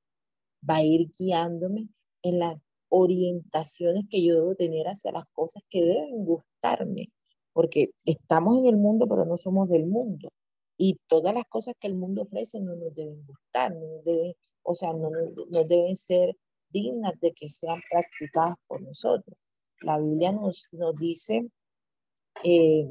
va 0.68 0.76
a 0.76 0.84
ir 0.84 1.10
guiándome 1.18 1.88
en 2.22 2.38
las 2.38 2.60
orientaciones 2.90 4.04
que 4.10 4.22
yo 4.22 4.34
debo 4.34 4.54
tener 4.54 4.86
hacia 4.86 5.12
las 5.12 5.24
cosas 5.32 5.62
que 5.70 5.82
deben 5.82 6.24
gustarme, 6.24 7.10
porque 7.52 7.90
estamos 8.04 8.58
en 8.58 8.66
el 8.66 8.76
mundo, 8.76 9.06
pero 9.08 9.24
no 9.24 9.38
somos 9.38 9.68
del 9.68 9.86
mundo. 9.86 10.30
Y 10.76 10.98
todas 11.08 11.34
las 11.34 11.44
cosas 11.46 11.74
que 11.80 11.88
el 11.88 11.94
mundo 11.94 12.22
ofrece 12.22 12.60
no 12.60 12.74
nos 12.76 12.94
deben 12.94 13.24
gustar, 13.26 13.74
no 13.74 14.02
deben, 14.04 14.34
o 14.62 14.74
sea, 14.74 14.92
no, 14.92 15.10
no 15.50 15.64
deben 15.64 15.96
ser 15.96 16.36
dignas 16.70 17.18
de 17.20 17.32
que 17.32 17.48
sean 17.48 17.80
practicadas 17.90 18.56
por 18.66 18.82
nosotros. 18.82 19.36
La 19.82 19.98
Biblia 19.98 20.32
nos, 20.32 20.68
nos 20.72 20.94
dice, 20.96 21.50
eh, 22.44 22.86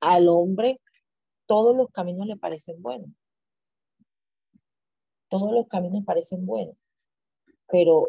al 0.00 0.28
hombre 0.28 0.80
todos 1.46 1.76
los 1.76 1.90
caminos 1.90 2.28
le 2.28 2.36
parecen 2.36 2.80
buenos. 2.80 3.10
Todos 5.28 5.52
los 5.52 5.66
caminos 5.66 6.04
parecen 6.04 6.46
buenos. 6.46 6.76
Pero 7.66 8.08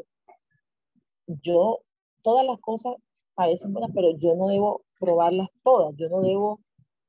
yo, 1.27 1.79
todas 2.21 2.45
las 2.45 2.59
cosas 2.59 2.95
parecen 3.33 3.73
buenas, 3.73 3.91
pero 3.93 4.11
yo 4.17 4.35
no 4.35 4.47
debo 4.47 4.83
probarlas 4.99 5.49
todas, 5.63 5.95
yo 5.95 6.09
no 6.09 6.21
debo 6.21 6.59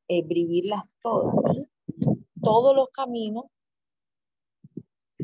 eh, 0.08 0.22
vivirlas 0.22 0.84
todas. 1.02 1.34
todos 2.42 2.74
los 2.74 2.88
caminos 2.90 3.44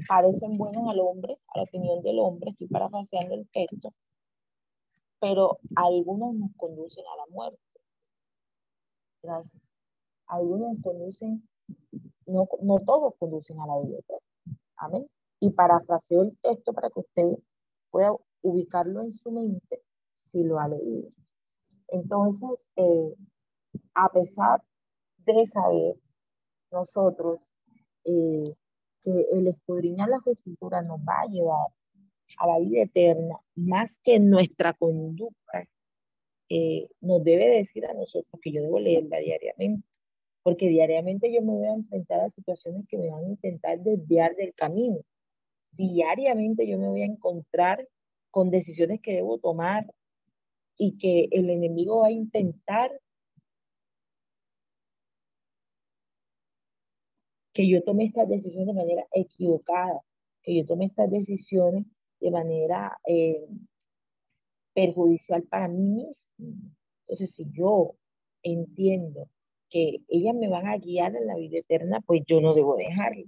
parecen 0.06 0.56
buenos 0.56 0.88
al 0.88 1.00
hombre, 1.00 1.38
a 1.48 1.58
la 1.58 1.64
opinión 1.64 2.02
del 2.02 2.18
hombre, 2.20 2.50
estoy 2.50 2.68
parafraseando 2.68 3.34
el 3.34 3.48
texto, 3.50 3.92
pero 5.20 5.58
algunos 5.76 6.34
nos 6.34 6.50
conducen 6.56 7.04
a 7.12 7.16
la 7.16 7.26
muerte. 7.30 7.58
Gracias. 9.22 9.62
Algunos 10.26 10.78
conducen, 10.82 11.48
no, 12.26 12.48
no 12.62 12.78
todos 12.80 13.14
conducen 13.18 13.58
a 13.60 13.66
la 13.66 13.78
vida 13.80 13.98
Amén. 14.76 15.08
Y 15.40 15.50
parafraseo 15.50 16.22
el 16.22 16.36
texto 16.38 16.72
para 16.72 16.90
que 16.90 17.00
usted 17.00 17.38
pueda 17.90 18.12
ubicarlo 18.48 19.02
en 19.02 19.10
su 19.10 19.30
mente 19.30 19.82
si 20.16 20.44
lo 20.44 20.58
ha 20.58 20.68
leído. 20.68 21.10
Entonces, 21.88 22.68
eh, 22.76 23.14
a 23.94 24.10
pesar 24.10 24.62
de 25.18 25.46
saber 25.46 25.96
nosotros 26.70 27.40
eh, 28.04 28.54
que 29.02 29.26
el 29.32 29.48
escudriñar 29.48 30.08
las 30.08 30.26
escrituras 30.26 30.84
nos 30.84 31.00
va 31.00 31.22
a 31.22 31.26
llevar 31.26 31.68
a 32.38 32.46
la 32.46 32.58
vida 32.58 32.82
eterna, 32.82 33.36
más 33.54 33.94
que 34.02 34.18
nuestra 34.20 34.74
conducta, 34.74 35.66
eh, 36.50 36.88
nos 37.00 37.22
debe 37.24 37.48
decir 37.48 37.86
a 37.86 37.94
nosotros 37.94 38.40
que 38.42 38.52
yo 38.52 38.62
debo 38.62 38.78
leerla 38.78 39.18
diariamente, 39.18 39.86
porque 40.42 40.68
diariamente 40.68 41.32
yo 41.32 41.42
me 41.42 41.52
voy 41.52 41.66
a 41.66 41.74
enfrentar 41.74 42.20
a 42.20 42.30
situaciones 42.30 42.86
que 42.88 42.98
me 42.98 43.10
van 43.10 43.24
a 43.24 43.28
intentar 43.28 43.80
desviar 43.80 44.34
del 44.36 44.54
camino. 44.54 44.98
Diariamente 45.72 46.66
yo 46.66 46.78
me 46.78 46.88
voy 46.88 47.02
a 47.02 47.06
encontrar 47.06 47.86
con 48.30 48.50
decisiones 48.50 49.00
que 49.00 49.14
debo 49.14 49.38
tomar 49.38 49.86
y 50.76 50.98
que 50.98 51.28
el 51.32 51.50
enemigo 51.50 52.00
va 52.00 52.08
a 52.08 52.12
intentar 52.12 52.90
que 57.52 57.68
yo 57.68 57.82
tome 57.82 58.04
estas 58.04 58.28
decisiones 58.28 58.68
de 58.68 58.72
manera 58.74 59.04
equivocada, 59.12 60.00
que 60.42 60.56
yo 60.56 60.64
tome 60.64 60.86
estas 60.86 61.10
decisiones 61.10 61.86
de 62.20 62.30
manera 62.30 62.96
eh, 63.04 63.48
perjudicial 64.74 65.42
para 65.42 65.66
mí 65.66 65.82
mismo. 65.82 66.70
Entonces, 67.00 67.34
si 67.34 67.46
yo 67.50 67.96
entiendo 68.42 69.28
que 69.70 69.98
ellas 70.08 70.34
me 70.36 70.48
van 70.48 70.68
a 70.68 70.78
guiar 70.78 71.16
en 71.16 71.26
la 71.26 71.36
vida 71.36 71.58
eterna, 71.58 72.00
pues 72.06 72.22
yo 72.26 72.40
no 72.40 72.54
debo 72.54 72.76
dejarlo. 72.76 73.24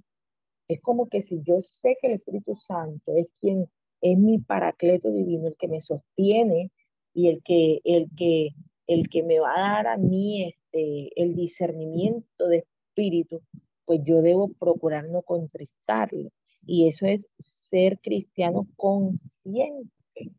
Es 0.69 0.81
como 0.81 1.09
que 1.09 1.23
si 1.23 1.43
yo 1.43 1.61
sé 1.61 1.97
que 2.01 2.07
el 2.07 2.13
Espíritu 2.15 2.55
Santo 2.55 3.17
es 3.17 3.27
quien 3.41 3.69
es 4.01 4.19
mi 4.19 4.39
paracleto 4.39 5.11
divino, 5.13 5.49
el 5.49 5.57
que 5.57 5.69
me 5.69 5.81
sostiene 5.81 6.71
y 7.15 7.29
el 7.29 7.43
que, 7.43 7.81
el 7.85 8.09
que 8.17 8.55
el 8.91 9.09
que 9.09 9.23
me 9.23 9.39
va 9.39 9.55
a 9.55 9.73
dar 9.75 9.87
a 9.87 9.97
mí 9.97 10.43
este, 10.43 11.13
el 11.15 11.37
discernimiento 11.37 12.49
de 12.49 12.67
espíritu, 12.89 13.41
pues 13.85 14.01
yo 14.03 14.21
debo 14.21 14.49
procurar 14.49 15.09
no 15.09 15.23
contristarlo. 15.23 16.31
Y 16.67 16.89
eso 16.89 17.07
es 17.07 17.25
ser 17.39 18.01
cristiano 18.01 18.67
consciente, 18.77 20.33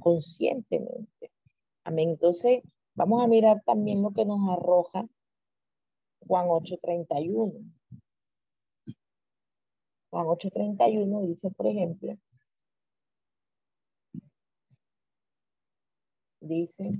conscientemente. 0.00 1.32
Amén. 1.82 2.10
Entonces, 2.10 2.62
vamos 2.94 3.24
a 3.24 3.26
mirar 3.26 3.60
también 3.66 4.02
lo 4.02 4.12
que 4.12 4.24
nos 4.24 4.38
arroja 4.50 5.08
Juan 6.20 6.46
8:31. 6.48 7.54
Juan 10.10 10.26
8:31 10.26 11.26
dice, 11.26 11.50
por 11.50 11.66
ejemplo, 11.66 12.16
dice, 16.40 16.92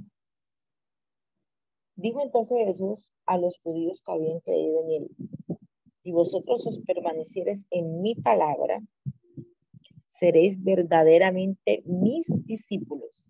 dijo 1.97 2.23
entonces 2.23 2.59
Jesús 2.67 3.13
a 3.27 3.39
los 3.39 3.59
judíos 3.59 4.03
que 4.05 4.13
habían 4.13 4.41
creído 4.41 4.85
en 4.85 4.91
él, 4.91 5.11
si 6.03 6.13
vosotros 6.13 6.67
os 6.67 6.79
permaneciereis 6.87 7.65
en 7.71 8.01
mi 8.01 8.15
palabra, 8.15 8.81
seréis 10.07 10.63
verdaderamente 10.63 11.83
mis 11.85 12.27
discípulos. 12.47 13.27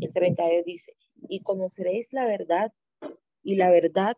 El 0.00 0.12
32 0.12 0.64
dice, 0.64 0.92
y 1.28 1.40
conoceréis 1.40 2.12
la 2.12 2.24
verdad, 2.26 2.72
y 3.42 3.56
la 3.56 3.70
verdad 3.70 4.16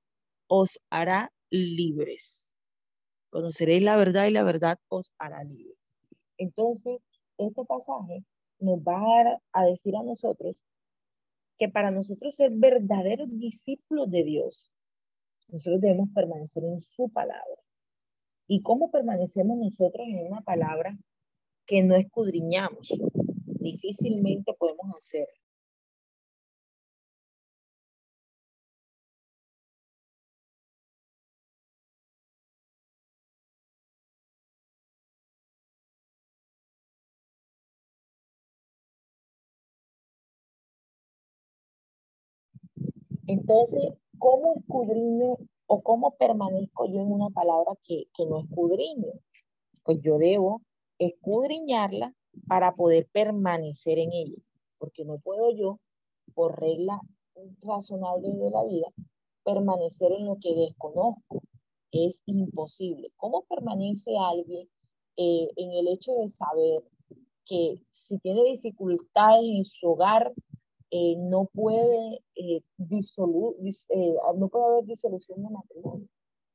os 0.49 0.81
hará 0.91 1.33
libres. 1.51 2.53
Conoceréis 3.31 3.83
la 3.83 3.97
verdad 3.97 4.27
y 4.27 4.33
la 4.33 4.43
verdad 4.43 4.79
os 4.89 5.13
hará 5.19 5.43
libres. 5.45 5.79
Entonces, 6.37 7.01
este 7.39 7.65
pasaje 7.65 8.25
nos 8.59 8.81
va 8.81 8.99
a, 8.99 9.41
a 9.53 9.65
decir 9.65 9.97
a 9.97 10.03
nosotros 10.03 10.63
que 11.59 11.69
para 11.69 11.91
nosotros 11.91 12.37
ser 12.37 12.51
verdaderos 12.53 13.29
discípulos 13.39 14.11
de 14.11 14.25
Dios, 14.25 14.71
nosotros 15.49 15.81
debemos 15.81 16.11
permanecer 16.15 16.65
en 16.65 16.81
su 16.81 17.09
palabra. 17.09 17.61
¿Y 18.47 18.63
cómo 18.63 18.91
permanecemos 18.91 19.59
nosotros 19.59 20.07
en 20.09 20.27
una 20.27 20.41
palabra 20.43 20.97
que 21.67 21.83
no 21.83 21.97
escudriñamos? 21.97 22.93
Difícilmente 23.61 24.55
podemos 24.55 24.95
hacerlo. 24.97 25.48
Entonces, 43.29 43.93
¿cómo 44.19 44.55
escudriño 44.55 45.37
o 45.67 45.83
cómo 45.83 46.17
permanezco 46.17 46.87
yo 46.87 47.03
en 47.03 47.13
una 47.13 47.29
palabra 47.29 47.75
que, 47.85 48.07
que 48.15 48.25
no 48.25 48.41
escudriño? 48.41 49.13
Pues 49.83 50.01
yo 50.01 50.17
debo 50.17 50.63
escudriñarla 50.99 52.15
para 52.47 52.75
poder 52.75 53.07
permanecer 53.13 53.99
en 53.99 54.13
ella, 54.13 54.43
porque 54.79 55.05
no 55.05 55.19
puedo 55.19 55.55
yo, 55.55 55.79
por 56.35 56.59
regla 56.59 57.01
razonable 57.61 58.31
de 58.31 58.51
la 58.51 58.65
vida, 58.65 58.89
permanecer 59.45 60.11
en 60.13 60.25
lo 60.25 60.39
que 60.41 60.55
desconozco. 60.55 61.43
Es 61.93 62.23
imposible. 62.25 63.13
¿Cómo 63.19 63.43
permanece 63.43 64.17
alguien 64.17 64.71
eh, 65.19 65.51
en 65.57 65.73
el 65.73 65.89
hecho 65.89 66.13
de 66.15 66.31
saber 66.31 66.83
que 67.45 67.83
si 67.91 68.19
tiene 68.21 68.43
dificultades 68.45 69.45
en 69.45 69.65
su 69.67 69.89
hogar, 69.89 70.33
eh, 70.91 71.17
no 71.19 71.45
puede 71.47 72.23
eh, 72.35 72.63
eh, 72.79 74.15
no 74.37 74.49
puede 74.49 74.65
haber 74.65 74.85
disolución 74.87 75.43
de 75.43 75.51
matrimonio. 75.51 76.09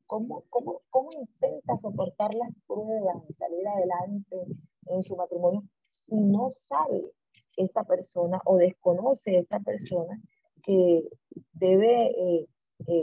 ¿Cómo, 0.07 0.43
cómo, 0.49 0.81
¿Cómo 0.89 1.09
intenta 1.11 1.77
soportar 1.77 2.33
las 2.33 2.49
pruebas 2.67 3.17
y 3.29 3.33
salir 3.33 3.67
adelante 3.67 4.45
en 4.87 5.03
su 5.03 5.15
matrimonio 5.15 5.63
si 5.89 6.15
no 6.15 6.51
sabe 6.67 7.11
esta 7.57 7.83
persona 7.83 8.41
o 8.45 8.57
desconoce 8.57 9.37
esta 9.37 9.59
persona 9.59 10.19
que 10.63 11.07
debe 11.53 12.47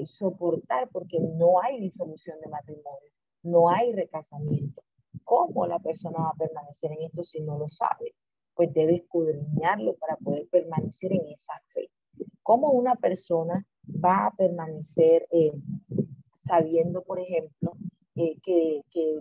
soportar 0.05 0.89
porque 0.91 1.19
no 1.21 1.61
hay 1.63 1.81
disolución 1.81 2.41
de 2.41 2.49
matrimonio, 2.49 3.11
no 3.43 3.69
hay 3.69 3.93
recasamiento? 3.93 4.83
¿Cómo 5.25 5.67
la 5.67 5.79
persona 5.79 6.19
va 6.19 6.31
a 6.31 6.39
permanecer 6.39 6.93
en 6.93 7.03
esto 7.03 7.23
si 7.23 7.41
no 7.41 7.59
lo 7.59 7.69
sabe? 7.69 8.15
Pues 8.55 8.73
debe 8.73 8.97
escudriñarlo 8.97 9.95
para 9.97 10.17
poder 10.17 10.47
permanecer 10.51 11.13
en 11.13 11.27
esa 11.29 11.55
fe. 11.73 11.91
¿Cómo 12.43 12.71
una 12.71 12.95
persona 12.97 13.65
va 14.05 14.27
a 14.27 14.35
permanecer 14.37 15.27
eh, 15.31 15.53
sabiendo, 16.35 17.03
por 17.03 17.21
ejemplo, 17.21 17.73
eh, 18.17 18.37
que, 18.43 18.83
que 18.91 19.19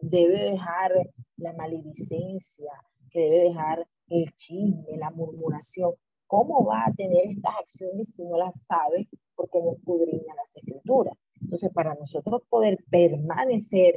debe 0.00 0.50
dejar 0.50 0.92
la 1.36 1.52
maledicencia, 1.54 2.72
que 3.10 3.20
debe 3.20 3.38
dejar 3.40 3.86
el 4.08 4.32
chisme, 4.34 4.96
la 4.96 5.10
murmuración? 5.10 5.92
¿Cómo 6.26 6.64
va 6.64 6.86
a 6.86 6.92
tener 6.94 7.26
estas 7.26 7.54
acciones 7.60 8.12
si 8.16 8.24
no 8.24 8.36
las 8.36 8.54
sabe 8.66 9.08
porque 9.34 9.60
no 9.60 9.74
escudriña 9.74 10.34
las 10.34 10.56
escrituras? 10.56 11.16
Entonces, 11.40 11.70
para 11.72 11.94
nosotros 11.94 12.42
poder 12.48 12.78
permanecer 12.90 13.96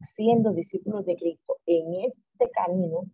siendo 0.00 0.52
discípulos 0.52 1.04
de 1.06 1.16
Cristo 1.16 1.56
en 1.66 1.94
este 2.04 2.50
camino, 2.52 3.04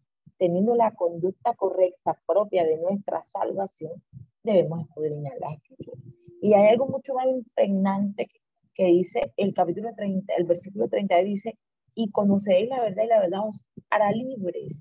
teniendo 0.40 0.74
la 0.74 0.94
conducta 0.94 1.54
correcta 1.54 2.18
propia 2.26 2.64
de 2.64 2.78
nuestra 2.78 3.22
salvación, 3.22 4.02
debemos 4.42 4.80
escudriñar 4.80 5.34
las 5.38 5.52
escrituras. 5.52 6.02
Y 6.40 6.54
hay 6.54 6.68
algo 6.68 6.86
mucho 6.86 7.12
más 7.12 7.26
impregnante 7.26 8.26
que, 8.74 8.84
dice 8.86 9.34
el 9.36 9.52
capítulo 9.52 9.90
30, 9.94 10.32
el 10.34 10.46
versículo 10.46 10.88
30 10.88 11.14
dice, 11.18 11.58
y 11.94 12.10
conoceréis 12.10 12.70
la 12.70 12.80
verdad 12.80 13.04
y 13.04 13.08
la 13.08 13.20
verdad 13.20 13.46
os 13.46 13.66
hará 13.90 14.10
libres. 14.12 14.80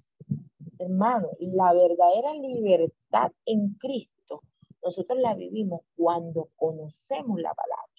Hermano, 0.79 1.27
la 1.39 1.73
verdadera 1.73 2.33
libertad 2.35 3.33
en 3.45 3.73
Cristo, 3.73 4.43
nosotros 4.81 5.19
la 5.19 5.35
vivimos 5.35 5.81
cuando 5.97 6.51
conocemos 6.55 7.37
la 7.41 7.53
palabra. 7.53 7.89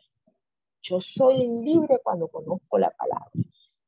Yo 0.80 0.98
soy 0.98 1.46
libre 1.62 1.98
cuando 2.02 2.28
conozco 2.28 2.78
la 2.78 2.90
palabra. 2.90 3.30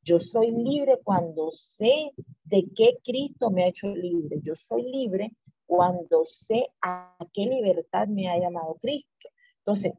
Yo 0.05 0.19
soy 0.19 0.51
libre 0.51 0.99
cuando 1.05 1.53
sé 1.53 2.11
de 2.45 2.67
qué 2.75 2.99
Cristo 3.05 3.51
me 3.51 3.65
ha 3.65 3.69
hecho 3.69 3.89
libre. 3.89 4.41
Yo 4.43 4.55
soy 4.57 4.83
libre 4.91 5.33
cuando 5.65 6.25
sé 6.25 6.67
a 6.83 7.17
qué 7.33 7.47
libertad 7.47 8.09
me 8.09 8.29
ha 8.29 8.37
llamado 8.37 8.77
Cristo. 8.81 9.29
Entonces, 9.59 9.93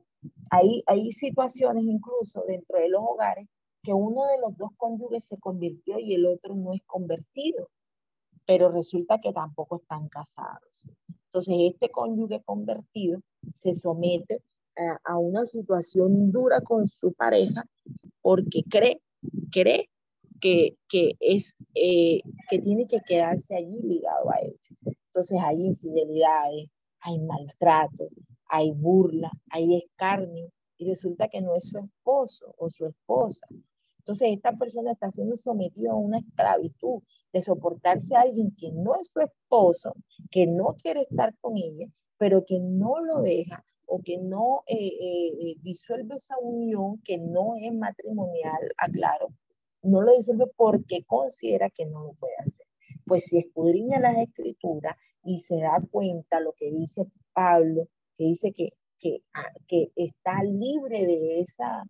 hay, 0.49 0.83
hay 0.87 1.09
situaciones 1.11 1.85
incluso 1.85 2.43
dentro 2.45 2.79
de 2.79 2.89
los 2.89 3.01
hogares 3.01 3.47
que 3.81 3.93
uno 3.93 4.25
de 4.27 4.39
los 4.39 4.57
dos 4.57 4.71
cónyuges 4.75 5.23
se 5.25 5.37
convirtió 5.37 5.97
y 5.99 6.13
el 6.13 6.25
otro 6.25 6.53
no 6.53 6.73
es 6.73 6.81
convertido, 6.85 7.69
pero 8.45 8.69
resulta 8.69 9.19
que 9.21 9.31
tampoco 9.31 9.77
están 9.77 10.09
casados. 10.09 10.83
Entonces, 11.27 11.55
este 11.73 11.89
cónyuge 11.89 12.41
convertido 12.43 13.21
se 13.53 13.73
somete 13.73 14.41
a, 14.75 15.13
a 15.13 15.17
una 15.17 15.45
situación 15.45 16.31
dura 16.31 16.59
con 16.61 16.87
su 16.87 17.13
pareja 17.13 17.65
porque 18.21 18.63
cree, 18.69 19.01
cree 19.49 19.89
que, 20.43 21.15
es, 21.19 21.55
eh, 21.73 22.19
que 22.49 22.59
tiene 22.59 22.85
que 22.87 22.99
quedarse 23.01 23.55
allí 23.55 23.81
ligado 23.81 24.29
a 24.29 24.39
él. 24.39 24.59
Entonces 25.07 25.39
hay 25.41 25.65
infidelidades, 25.65 26.69
hay 26.99 27.19
maltrato, 27.19 28.09
hay 28.47 28.71
burla, 28.71 29.31
hay 29.49 29.77
escarnio, 29.77 30.51
y 30.77 30.89
resulta 30.89 31.29
que 31.29 31.41
no 31.41 31.55
es 31.55 31.69
su 31.69 31.77
esposo 31.77 32.53
o 32.57 32.69
su 32.69 32.85
esposa. 32.87 33.47
Entonces 33.99 34.29
esta 34.33 34.51
persona 34.57 34.91
está 34.91 35.09
siendo 35.11 35.37
sometida 35.37 35.91
a 35.91 35.95
una 35.95 36.17
esclavitud 36.17 37.01
de 37.31 37.41
soportarse 37.41 38.15
a 38.15 38.21
alguien 38.21 38.53
que 38.57 38.71
no 38.71 38.95
es 38.99 39.07
su 39.07 39.21
esposo, 39.21 39.93
que 40.29 40.45
no 40.45 40.75
quiere 40.81 41.03
estar 41.03 41.33
con 41.39 41.55
ella, 41.55 41.87
pero 42.17 42.43
que 42.45 42.59
no 42.59 42.99
lo 42.99 43.21
deja 43.21 43.63
o 43.85 44.01
que 44.01 44.17
no 44.17 44.63
eh, 44.67 44.75
eh, 44.77 45.55
disuelve 45.61 46.15
esa 46.15 46.37
unión 46.39 47.01
que 47.03 47.17
no 47.17 47.55
es 47.55 47.73
matrimonial, 47.73 48.59
aclaro, 48.77 49.29
no 49.83 50.01
lo 50.01 50.15
disuelve 50.15 50.45
porque 50.55 51.03
considera 51.05 51.69
que 51.69 51.85
no 51.85 52.03
lo 52.03 52.13
puede 52.13 52.35
hacer. 52.39 52.65
Pues 53.05 53.25
si 53.25 53.37
escudriña 53.37 53.99
las 53.99 54.17
escrituras 54.17 54.95
y 55.23 55.39
se 55.39 55.59
da 55.59 55.81
cuenta 55.91 56.39
lo 56.39 56.53
que 56.53 56.71
dice 56.71 57.05
Pablo, 57.33 57.87
que 58.17 58.25
dice 58.25 58.53
que, 58.53 58.73
que, 58.99 59.21
ah, 59.33 59.51
que 59.67 59.91
está 59.95 60.41
libre 60.43 61.05
de 61.05 61.41
esa, 61.41 61.83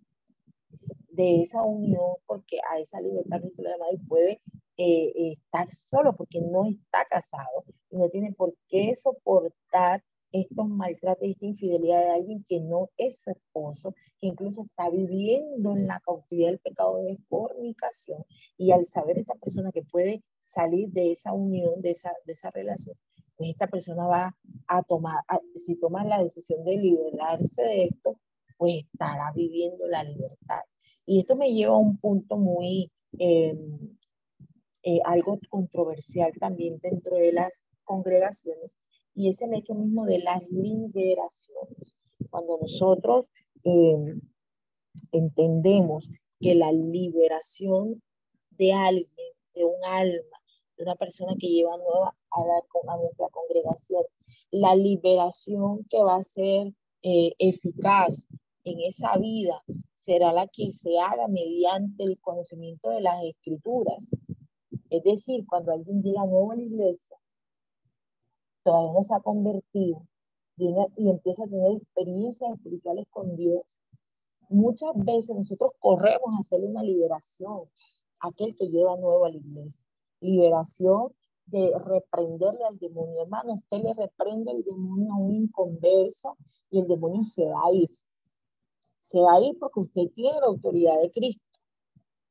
de 1.10 1.42
esa 1.42 1.62
unión, 1.64 2.16
porque 2.26 2.60
a 2.70 2.80
esa 2.80 3.00
libertad 3.00 3.42
Cristo 3.42 3.62
le 3.62 3.72
y 3.94 3.98
puede 4.08 4.42
eh, 4.78 5.34
estar 5.34 5.70
solo 5.70 6.16
porque 6.16 6.42
no 6.42 6.66
está 6.66 7.06
casado 7.06 7.64
y 7.92 7.98
no 7.98 8.10
tiene 8.10 8.34
por 8.34 8.56
qué 8.68 8.96
soportar 8.96 10.04
estos 10.34 10.68
maltratos 10.68 11.30
esta 11.30 11.46
infidelidad 11.46 12.02
de 12.02 12.10
alguien 12.10 12.44
que 12.44 12.60
no 12.60 12.90
es 12.98 13.18
su 13.24 13.30
esposo, 13.30 13.94
que 14.20 14.28
incluso 14.28 14.64
está 14.64 14.90
viviendo 14.90 15.76
en 15.76 15.88
la 15.88 16.00
cautividad 16.00 16.50
del 16.50 16.60
pecado 16.60 17.04
de 17.04 17.18
fornicación, 17.30 18.26
y 18.58 18.72
al 18.72 18.86
saber 18.88 19.20
esta 19.20 19.36
persona 19.36 19.72
que 19.72 19.84
puede 19.84 20.24
salir 20.44 20.90
de 20.90 21.12
esa 21.12 21.32
unión, 21.34 21.82
de 21.82 21.92
esa, 21.92 22.12
de 22.26 22.34
esa 22.34 22.50
relación, 22.50 22.98
pues 23.38 23.52
esta 23.52 23.68
persona 23.68 24.06
va 24.06 24.36
a 24.68 24.84
tomar, 24.84 25.24
si 25.56 25.76
toma 25.76 26.04
la 26.04 26.22
decisión 26.22 26.64
de 26.64 26.78
liberarse 26.78 27.62
de 27.62 27.86
esto, 27.86 28.20
pues 28.58 28.86
estará 28.92 29.32
viviendo 29.36 29.88
la 29.88 30.04
libertad. 30.04 30.62
Y 31.06 31.20
esto 31.20 31.36
me 31.36 31.54
lleva 31.54 31.74
a 31.74 31.78
un 31.78 31.98
punto 31.98 32.38
muy, 32.38 32.92
em, 33.20 33.96
eh, 34.84 35.00
algo 35.06 35.40
controversial 35.50 36.32
también 36.40 36.80
dentro 36.80 37.18
de 37.18 37.32
las 37.34 37.64
congregaciones, 37.84 38.78
y 39.16 39.30
es 39.30 39.42
el 39.42 39.54
hecho 39.54 39.76
mismo 39.76 40.06
de 40.06 40.20
las 40.20 40.48
liberaciones. 40.50 41.96
Cuando 42.30 42.58
nosotros 42.62 43.26
em, 43.64 44.22
entendemos 45.12 46.08
que 46.40 46.56
la 46.56 46.72
liberación 46.72 48.02
de 48.52 48.74
alguien, 48.74 49.34
de 49.54 49.66
un 49.66 49.84
alma, 49.86 50.38
de 50.78 50.84
una 50.84 50.96
persona 50.96 51.36
que 51.40 51.48
lleva 51.48 51.78
nueva 51.78 52.16
a, 52.32 52.94
a 52.94 52.98
nuestra 52.98 53.30
congregación, 53.30 54.04
la 54.52 54.76
liberación 54.76 55.86
que 55.90 56.02
va 56.02 56.18
a 56.18 56.24
ser 56.24 56.74
eh, 57.02 57.34
eficaz 57.40 58.26
en 58.64 58.80
esa 58.82 59.18
vida 59.18 59.64
será 59.94 60.32
la 60.32 60.48
que 60.48 60.74
se 60.74 61.00
haga 61.00 61.28
mediante 61.28 62.04
el 62.04 62.20
conocimiento 62.20 62.90
de 62.90 63.02
las 63.02 63.24
escrituras. 63.24 64.10
Es 64.90 65.04
decir, 65.04 65.46
cuando 65.48 65.72
alguien 65.72 66.04
llega 66.04 66.26
nuevo 66.26 66.52
a 66.52 66.56
la 66.56 66.62
iglesia, 66.62 67.18
todavía 68.64 68.94
no 68.94 69.04
se 69.04 69.14
ha 69.16 69.20
convertido 69.20 70.08
y 70.58 71.10
empieza 71.10 71.44
a 71.44 71.48
tener 71.48 71.72
experiencias 71.74 72.54
espirituales 72.54 73.08
con 73.10 73.36
Dios, 73.36 73.64
muchas 74.50 74.92
veces 74.96 75.36
nosotros 75.36 75.72
corremos 75.80 76.36
a 76.36 76.42
hacerle 76.42 76.68
una 76.68 76.84
liberación 76.84 77.68
a 78.20 78.28
aquel 78.28 78.56
que 78.56 78.70
lleva 78.70 78.98
nuevo 78.98 79.26
a 79.26 79.30
la 79.30 79.38
iglesia. 79.38 79.88
Liberación 80.22 81.12
de 81.46 81.72
reprenderle 81.86 82.64
al 82.64 82.78
demonio. 82.78 83.24
Hermano, 83.24 83.54
usted 83.56 83.84
le 83.84 83.94
reprende 83.94 84.52
al 84.52 84.64
demonio 84.64 85.14
a 85.14 85.18
un 85.18 85.36
inconverso 85.36 86.38
y 86.70 86.80
el 86.80 86.88
demonio 86.88 87.24
se 87.24 87.46
va 87.46 87.62
a 87.66 87.74
ir. 87.74 87.90
Se 89.02 89.20
va 89.20 89.36
a 89.36 89.42
ir 89.42 89.58
porque 89.60 89.82
usted 89.82 90.12
tiene 90.16 90.40
la 90.40 90.48
autoridad 90.48 91.00
de 91.02 91.12
Cristo. 91.12 91.44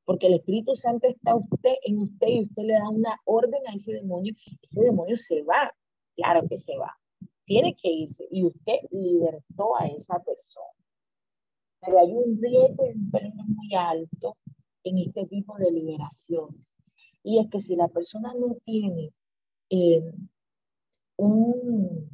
Porque 0.05 0.29
el 0.29 0.35
Espíritu 0.35 0.75
Santo 0.75 1.07
está 1.07 1.35
usted 1.37 1.75
en 1.85 1.99
usted 1.99 2.27
y 2.29 2.43
usted 2.45 2.63
le 2.63 2.73
da 2.75 2.89
una 2.89 3.21
orden 3.25 3.61
a 3.67 3.75
ese 3.75 3.93
demonio. 3.93 4.35
Ese 4.63 4.81
demonio 4.81 5.17
se 5.17 5.43
va. 5.43 5.73
Claro 6.17 6.47
que 6.49 6.59
se 6.59 6.77
va. 6.77 6.97
Tiene 7.45 7.75
que 7.75 7.91
irse. 7.91 8.27
Y 8.31 8.45
usted 8.45 8.81
libertó 8.91 9.77
a 9.77 9.87
esa 9.87 10.19
persona. 10.21 10.67
Pero 11.81 11.99
hay 11.99 12.13
un 12.13 12.41
riesgo 12.41 12.85
un 12.85 13.11
muy 13.47 13.75
alto 13.75 14.37
en 14.85 14.99
este 14.99 15.27
tipo 15.27 15.57
de 15.59 15.71
liberaciones. 15.71 16.77
Y 17.25 17.39
es 17.39 17.49
que 17.51 17.61
si 17.61 17.77
la 17.77 17.89
persona 17.89 18.35
no 18.35 18.57
tiene 18.63 19.13
eh, 19.71 20.13
un, 21.17 22.09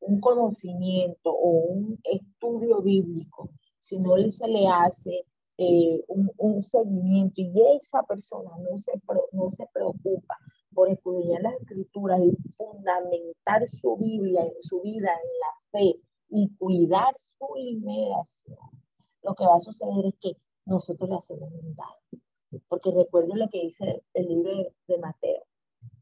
un, 0.00 0.20
conocimiento 0.20 1.30
o 1.30 1.50
un 1.50 2.00
estudio 2.04 2.80
bíblico, 2.80 3.50
si 3.78 3.98
no 3.98 4.16
se 4.30 4.48
le 4.48 4.66
hace 4.68 5.24
eh, 5.58 6.04
un, 6.08 6.30
un, 6.36 6.62
seguimiento 6.62 7.40
y 7.40 7.52
esa 7.80 8.02
persona 8.02 8.50
no 8.58 8.76
se, 8.76 8.92
no 9.32 9.50
se 9.50 9.66
preocupa 9.72 10.36
por 10.74 10.90
estudiar 10.90 11.40
las 11.40 11.54
escrituras 11.54 12.20
y 12.20 12.36
fundamentar 12.52 13.66
su 13.66 13.96
Biblia, 13.96 14.44
su 14.60 14.82
vida 14.82 15.10
en 15.10 15.28
la 15.40 15.70
fe 15.70 16.00
y 16.28 16.54
cuidar 16.56 17.14
su 17.16 17.46
liberación, 17.56 18.58
lo 19.22 19.34
que 19.34 19.46
va 19.46 19.56
a 19.56 19.60
suceder 19.60 20.06
es 20.06 20.14
que 20.20 20.36
nosotros 20.66 21.08
le 21.08 21.16
hacemos 21.16 21.50
un 21.52 21.74
daño. 21.74 22.22
Porque 22.68 22.90
recuerden 22.90 23.38
lo 23.38 23.48
que 23.48 23.62
dice 23.62 24.02
el 24.14 24.28
libro 24.28 24.50
de 24.86 24.98
Mateo, 24.98 25.42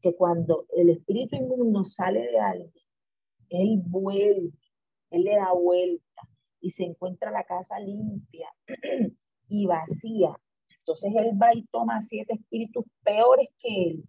que 0.01 0.15
cuando 0.15 0.65
el 0.75 0.89
espíritu 0.89 1.35
inmundo 1.35 1.83
sale 1.83 2.21
de 2.31 2.39
alguien, 2.39 2.73
él 3.49 3.81
vuelve, 3.85 4.51
él 5.11 5.23
le 5.23 5.35
da 5.35 5.53
vuelta 5.53 6.21
y 6.59 6.71
se 6.71 6.83
encuentra 6.83 7.31
la 7.31 7.43
casa 7.43 7.79
limpia 7.79 8.49
y 9.49 9.65
vacía. 9.65 10.35
Entonces 10.79 11.11
él 11.15 11.31
va 11.41 11.53
y 11.53 11.63
toma 11.71 12.01
siete 12.01 12.33
espíritus 12.33 12.85
peores 13.03 13.49
que 13.59 13.83
él 13.89 14.03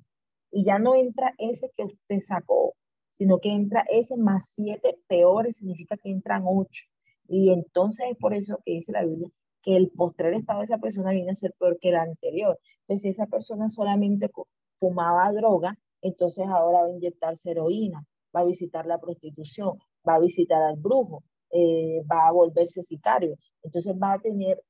y 0.53 0.65
ya 0.65 0.79
no 0.79 0.95
entra 0.95 1.35
ese 1.39 1.71
que 1.77 1.85
usted 1.85 2.21
sacó, 2.21 2.75
sino 3.11 3.39
que 3.41 3.53
entra 3.53 3.85
ese 3.91 4.17
más 4.17 4.51
siete 4.55 4.99
peores, 5.09 5.57
significa 5.57 5.97
que 5.97 6.11
entran 6.11 6.45
ocho. 6.47 6.85
Y 7.29 7.53
entonces 7.53 8.07
es 8.11 8.17
por 8.19 8.35
eso 8.35 8.61
que 8.65 8.73
dice 8.73 8.93
la 8.93 9.05
Biblia 9.05 9.31
que 9.67 9.75
el 9.77 9.91
postrer 9.91 10.33
estado 10.35 10.61
de 10.61 10.67
esa 10.67 10.79
persona 10.79 11.11
viene 11.11 11.33
a 11.33 11.35
ser 11.35 11.53
peor 11.59 11.77
que 11.81 11.89
el 11.89 11.97
anterior. 11.97 12.57
Entonces, 12.83 13.03
si 13.03 13.09
esa 13.09 13.27
persona 13.27 13.69
solamente 13.69 14.31
fumaba 14.79 15.33
droga, 15.33 15.77
entonces 16.03 16.47
ahora 16.47 16.83
va 16.83 16.87
a 16.87 16.91
inyectarse 16.91 17.51
heroína, 17.51 18.07
va 18.35 18.41
a 18.41 18.45
visitar 18.45 18.87
la 18.87 19.01
prostitución, 19.01 19.77
va 20.09 20.15
a 20.15 20.21
visitar 20.21 20.63
al 20.63 20.77
brujo, 20.77 21.25
eh, 21.51 22.01
va 22.11 22.29
a 22.29 22.33
volverse 22.33 22.83
sicario. 22.83 23.37
Entonces 23.65 23.93
va 24.01 24.13
a 24.13 24.21
tener 24.21 24.63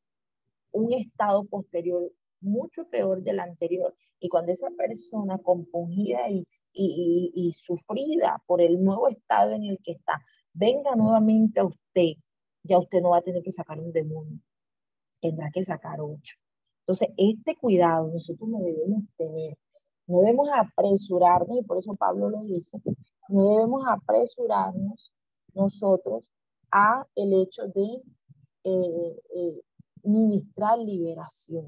un 0.77 0.93
estado 0.93 1.45
posterior 1.45 2.11
mucho 2.41 2.85
peor 2.89 3.23
del 3.23 3.41
anterior. 3.41 3.95
Y 4.21 4.29
cuando 4.29 4.53
esa 4.53 4.69
persona 4.77 5.39
compungida 5.39 6.29
y, 6.31 6.47
y, 6.73 7.33
y, 7.35 7.49
y 7.49 7.53
sufrida 7.53 8.43
por 8.47 8.61
el 8.61 8.83
nuevo 8.83 9.09
estado 9.09 9.53
en 9.53 9.65
el 9.65 9.79
que 9.83 9.93
está, 9.93 10.23
venga 10.53 10.95
nuevamente 10.95 11.61
a 11.61 11.65
usted 11.65 12.15
ya 12.67 12.79
usted 12.79 13.01
no 13.01 13.11
va 13.11 13.19
a 13.19 13.23
tener 13.23 13.43
que 13.43 13.53
sacar 13.53 13.79
un 13.79 13.93
demonio, 13.93 14.39
tendrá 15.21 15.51
que 15.51 15.65
sacar 15.65 16.01
ocho. 16.01 16.37
Entonces, 16.81 17.09
este 17.17 17.57
cuidado 17.57 18.09
nosotros 18.09 18.49
no 18.49 18.59
debemos 18.61 19.05
tener, 19.17 19.57
no 20.07 20.21
debemos 20.21 20.49
apresurarnos, 20.53 21.59
y 21.59 21.63
por 21.63 21.79
eso 21.79 21.95
Pablo 21.95 22.31
lo 22.31 22.41
dice, 22.41 22.79
no 23.29 23.49
debemos 23.51 23.85
apresurarnos 23.89 25.13
nosotros 25.55 26.25
a 26.71 27.07
el 27.15 27.43
hecho 27.43 27.67
de 27.69 28.03
eh, 28.65 29.17
eh, 29.35 29.61
ministrar 30.07 30.79
liberación, 30.79 31.67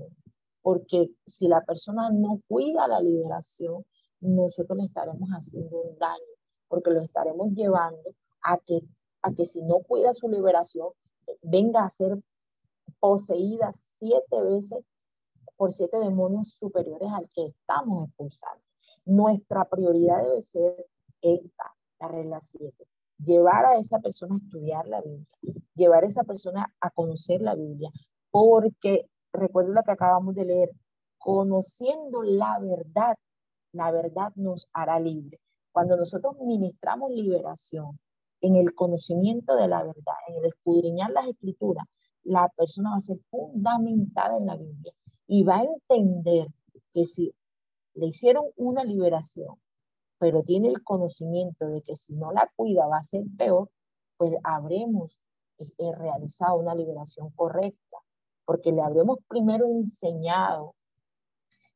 porque 0.63 1.11
si 1.27 1.49
la 1.49 1.63
persona 1.65 2.11
no 2.11 2.41
cuida 2.49 2.87
la 2.87 3.01
liberación, 3.01 3.85
nosotros 4.21 4.79
le 4.79 4.85
estaremos 4.85 5.29
haciendo 5.31 5.81
un 5.81 5.99
daño, 5.99 6.35
porque 6.69 6.91
lo 6.91 7.01
estaremos 7.01 7.53
llevando 7.53 8.15
a 8.43 8.59
que 8.59 8.83
a 9.23 9.33
que 9.33 9.45
si 9.45 9.63
no 9.63 9.81
cuida 9.81 10.15
su 10.15 10.29
liberación, 10.29 10.91
venga 11.43 11.85
a 11.85 11.91
ser 11.91 12.19
poseída 13.01 13.73
siete 13.99 14.43
veces 14.43 14.85
por 15.57 15.73
siete 15.73 15.99
demonios 15.99 16.53
superiores 16.53 17.09
al 17.13 17.29
que 17.31 17.47
estamos 17.47 18.09
expulsando. 18.09 18.63
Nuestra 19.05 19.65
prioridad 19.69 20.23
debe 20.23 20.43
ser 20.43 20.87
esta, 21.21 21.75
la 22.01 22.09
regla 22.09 22.41
siete. 22.47 22.87
Llevar 23.19 23.67
a 23.67 23.79
esa 23.79 23.99
persona 23.99 24.37
a 24.37 24.39
estudiar 24.39 24.87
la 24.87 25.01
Biblia, 25.01 25.27
llevar 25.75 26.05
a 26.05 26.07
esa 26.07 26.23
persona 26.23 26.73
a 26.81 26.91
conocer 26.91 27.41
la 27.43 27.57
Biblia, 27.57 27.91
porque 28.39 29.07
recuerden 29.33 29.75
lo 29.75 29.83
que 29.83 29.91
acabamos 29.91 30.35
de 30.37 30.45
leer, 30.45 30.71
conociendo 31.19 32.23
la 32.23 32.59
verdad, 32.61 33.17
la 33.73 33.91
verdad 33.91 34.33
nos 34.37 34.69
hará 34.73 35.01
libre. 35.01 35.41
Cuando 35.73 35.97
nosotros 35.97 36.37
ministramos 36.41 37.11
liberación, 37.11 37.99
en 38.41 38.55
el 38.55 38.75
conocimiento 38.77 39.57
de 39.57 39.67
la 39.67 39.83
verdad, 39.83 40.15
en 40.29 40.37
el 40.37 40.45
escudriñar 40.45 41.11
las 41.11 41.27
escrituras, 41.27 41.85
la 42.23 42.49
persona 42.57 42.91
va 42.91 42.97
a 42.99 43.01
ser 43.01 43.19
fundamentada 43.29 44.37
en 44.37 44.47
la 44.47 44.57
Biblia 44.57 44.93
y 45.27 45.43
va 45.43 45.59
a 45.59 45.65
entender 45.65 46.47
que 46.95 47.05
si 47.07 47.35
le 47.95 48.07
hicieron 48.07 48.45
una 48.57 48.85
liberación, 48.85 49.57
pero 50.19 50.45
tiene 50.45 50.69
el 50.69 50.85
conocimiento 50.85 51.67
de 51.67 51.83
que 51.83 51.97
si 51.97 52.15
no 52.15 52.31
la 52.31 52.49
cuida 52.55 52.87
va 52.87 52.99
a 52.99 53.05
ser 53.05 53.25
peor, 53.37 53.69
pues 54.17 54.37
habremos 54.45 55.21
eh, 55.59 55.65
eh, 55.79 55.93
realizado 55.97 56.57
una 56.57 56.77
liberación 56.77 57.31
correcta, 57.31 57.98
porque 58.49 58.73
le 58.73 58.81
habremos 58.81 59.19
primero 59.29 59.67
enseñado, 59.67 60.75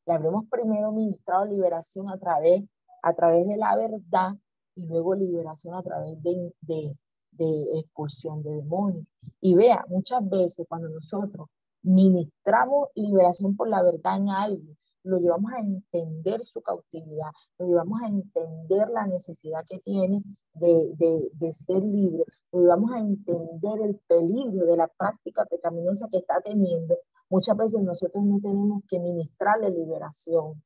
le 0.06 0.14
habremos 0.14 0.46
primero 0.48 0.90
ministrado 0.90 1.44
liberación 1.44 2.08
a 2.08 2.16
través, 2.16 2.62
a 3.02 3.12
través 3.12 3.46
de 3.46 3.58
la 3.58 3.76
verdad 3.76 4.32
y 4.74 4.86
luego 4.86 5.14
liberación 5.14 5.74
a 5.74 5.82
través 5.82 6.22
de, 6.22 6.54
de, 6.62 6.96
de 7.32 7.78
expulsión 7.78 8.42
de 8.42 8.54
demonios. 8.54 9.04
Y 9.42 9.54
vea, 9.54 9.84
muchas 9.86 10.26
veces 10.26 10.64
cuando 10.66 10.88
nosotros 10.88 11.46
ministramos 11.82 12.88
liberación 12.94 13.54
por 13.54 13.68
la 13.68 13.82
verdad 13.82 14.16
en 14.16 14.30
alguien, 14.30 14.78
lo 15.04 15.18
llevamos 15.18 15.52
a 15.52 15.60
entender 15.60 16.44
su 16.44 16.62
cautividad, 16.62 17.30
lo 17.58 17.66
llevamos 17.66 18.02
a 18.02 18.06
entender 18.06 18.88
la 18.88 19.06
necesidad 19.06 19.64
que 19.66 19.80
tiene 19.80 20.22
de, 20.54 21.30
de, 21.32 21.52
ser 21.54 21.82
libre, 21.82 22.24
lo 22.52 22.60
llevamos 22.60 22.92
a 22.92 22.98
entender 22.98 23.80
el 23.82 23.96
peligro 24.06 24.66
de 24.66 24.76
la 24.76 24.88
práctica 24.88 25.44
pecaminosa 25.46 26.08
que 26.10 26.18
está 26.18 26.40
teniendo. 26.40 26.96
Muchas 27.28 27.56
veces 27.56 27.82
nosotros 27.82 28.24
no 28.24 28.38
tenemos 28.40 28.82
que 28.88 29.00
ministrarle 29.00 29.70
liberación 29.70 30.62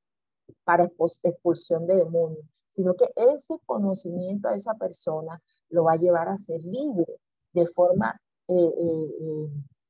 para 0.64 0.90
expulsión 1.22 1.86
de 1.86 1.96
demonios, 1.96 2.44
sino 2.68 2.94
que 2.94 3.10
ese 3.14 3.58
conocimiento 3.64 4.48
a 4.48 4.54
esa 4.54 4.74
persona 4.74 5.40
lo 5.70 5.84
va 5.84 5.92
a 5.92 5.96
llevar 5.96 6.28
a 6.28 6.36
ser 6.36 6.60
libre 6.62 7.20
de 7.52 7.66
forma 7.66 8.20
eh, 8.48 8.54
eh, 8.54 9.10
eh, 9.20 9.48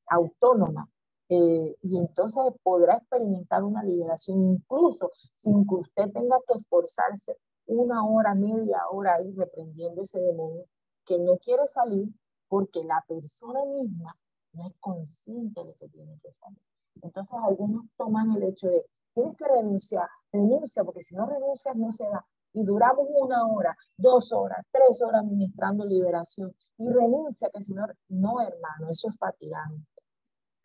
autónoma. 0.09 0.89
Y 1.29 1.99
entonces 1.99 2.43
podrá 2.63 2.99
experimentar 2.99 3.65
una 3.65 3.83
liberación 3.83 4.55
incluso 4.55 5.11
sin 5.37 5.67
que 5.67 5.75
usted 5.75 6.13
tenga 6.13 6.39
que 6.47 6.59
esforzarse 6.59 7.37
una 7.67 8.05
hora, 8.05 8.35
media 8.35 8.81
hora 8.91 9.17
ahí 9.17 9.33
reprendiendo 9.33 10.03
ese 10.03 10.21
demonio 10.21 10.65
que 11.05 11.19
no 11.19 11.37
quiere 11.39 11.67
salir 11.69 12.09
porque 12.49 12.85
la 12.85 13.05
persona 13.09 13.65
misma 13.65 14.17
no 14.53 14.67
es 14.67 14.75
consciente 14.81 15.65
de 15.65 15.75
que 15.75 15.89
tiene 15.89 16.19
que 16.23 16.33
salir. 16.33 16.61
Entonces 17.03 17.37
algunos 17.43 17.87
toman 17.97 18.33
el 18.37 18.45
hecho 18.45 18.69
de, 18.69 18.85
tienes 19.15 19.37
que 19.37 19.49
renunciar, 19.49 20.09
renuncia, 20.33 20.85
porque 20.85 21.03
si 21.03 21.15
no 21.15 21.27
renuncias 21.27 21.77
no 21.77 21.93
se 21.93 22.09
va. 22.09 22.25
Y 22.53 22.65
duramos 22.65 23.07
una 23.11 23.47
hora, 23.47 23.77
dos 23.97 24.33
horas, 24.33 24.65
tres 24.73 25.03
horas 25.03 25.25
ministrando 25.25 25.85
liberación. 25.85 26.55
Y 26.79 26.89
renuncia, 26.89 27.51
que 27.53 27.63
si 27.63 27.75
no, 27.75 27.87
no 28.09 28.41
hermano, 28.41 28.89
eso 28.89 29.09
es 29.09 29.17
fatigante. 29.19 29.87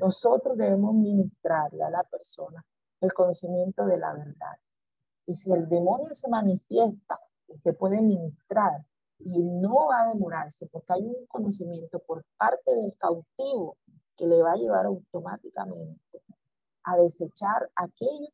Nosotros 0.02 0.58
debemos 0.58 0.96
ministrarle 0.96 1.84
a 1.84 1.92
la 1.92 2.02
persona 2.02 2.66
el 3.02 3.14
conocimiento 3.14 3.86
de 3.86 4.00
la 4.00 4.14
verdad. 4.14 4.58
Y 5.28 5.36
si 5.36 5.52
el 5.52 5.70
demonio 5.70 6.12
se 6.16 6.28
manifiesta, 6.28 7.20
usted 7.48 7.78
puede 7.78 8.02
ministrar 8.02 8.84
y 9.20 9.44
no 9.44 9.86
va 9.90 10.02
a 10.02 10.08
demorarse 10.08 10.66
porque 10.72 10.94
hay 10.94 11.06
un 11.06 11.28
conocimiento 11.28 12.00
por 12.00 12.26
parte 12.36 12.74
del 12.74 12.98
cautivo 12.98 13.78
que 14.18 14.26
le 14.26 14.42
va 14.42 14.54
a 14.54 14.56
llevar 14.56 14.88
automáticamente 14.88 16.24
a 16.84 16.98
desechar 16.98 17.70
aquello 17.76 18.30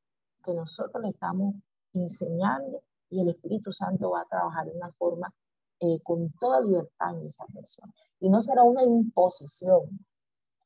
que 0.45 0.53
nosotros 0.53 1.03
le 1.03 1.09
estamos 1.09 1.53
enseñando 1.91 2.81
y 3.09 3.19
el 3.19 3.27
Espíritu 3.27 3.73
Santo 3.73 4.11
va 4.11 4.21
a 4.21 4.29
trabajar 4.29 4.67
de 4.67 4.71
una 4.71 4.93
forma 4.93 5.33
eh, 5.81 5.99
con 6.01 6.31
toda 6.39 6.61
libertad 6.61 7.17
en 7.17 7.25
esa 7.25 7.45
persona. 7.47 7.93
Y 8.21 8.29
no 8.29 8.41
será 8.41 8.63
una 8.63 8.83
imposición, 8.83 9.99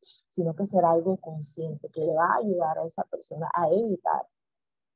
sino 0.01 0.55
que 0.55 0.65
será 0.65 0.91
algo 0.91 1.17
consciente 1.17 1.89
que 1.89 2.01
le 2.01 2.13
va 2.13 2.25
a 2.25 2.37
ayudar 2.37 2.77
a 2.79 2.85
esa 2.85 3.03
persona 3.03 3.49
a 3.53 3.69
evitar 3.69 4.27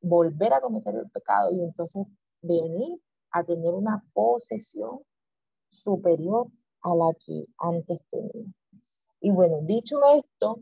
volver 0.01 0.53
a 0.53 0.61
cometer 0.61 0.95
el 0.95 1.09
pecado 1.09 1.51
y 1.51 1.63
entonces 1.63 2.05
venir 2.41 2.99
a 3.31 3.43
tener 3.43 3.73
una 3.73 4.03
posesión 4.13 4.99
superior 5.69 6.47
a 6.81 6.95
la 6.95 7.13
que 7.25 7.45
antes 7.57 7.99
tenía. 8.09 8.47
Y 9.19 9.31
bueno, 9.31 9.59
dicho 9.63 9.99
esto, 10.13 10.59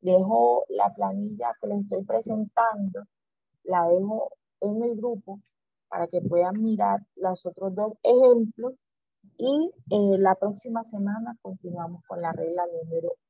dejo 0.00 0.64
la 0.68 0.92
planilla 0.94 1.52
que 1.60 1.68
les 1.68 1.80
estoy 1.80 2.04
presentando, 2.04 3.04
la 3.64 3.88
dejo 3.88 4.30
en 4.60 4.82
el 4.82 4.96
grupo 4.96 5.40
para 5.88 6.06
que 6.06 6.20
puedan 6.20 6.62
mirar 6.62 7.00
los 7.16 7.44
otros 7.46 7.74
dos 7.74 7.94
ejemplos 8.02 8.74
y 9.38 9.70
eh, 9.90 10.18
la 10.18 10.34
próxima 10.34 10.84
semana 10.84 11.36
continuamos 11.42 12.02
con 12.06 12.20
la 12.20 12.32
regla 12.32 12.64
número 12.66 13.08
8. 13.08 13.29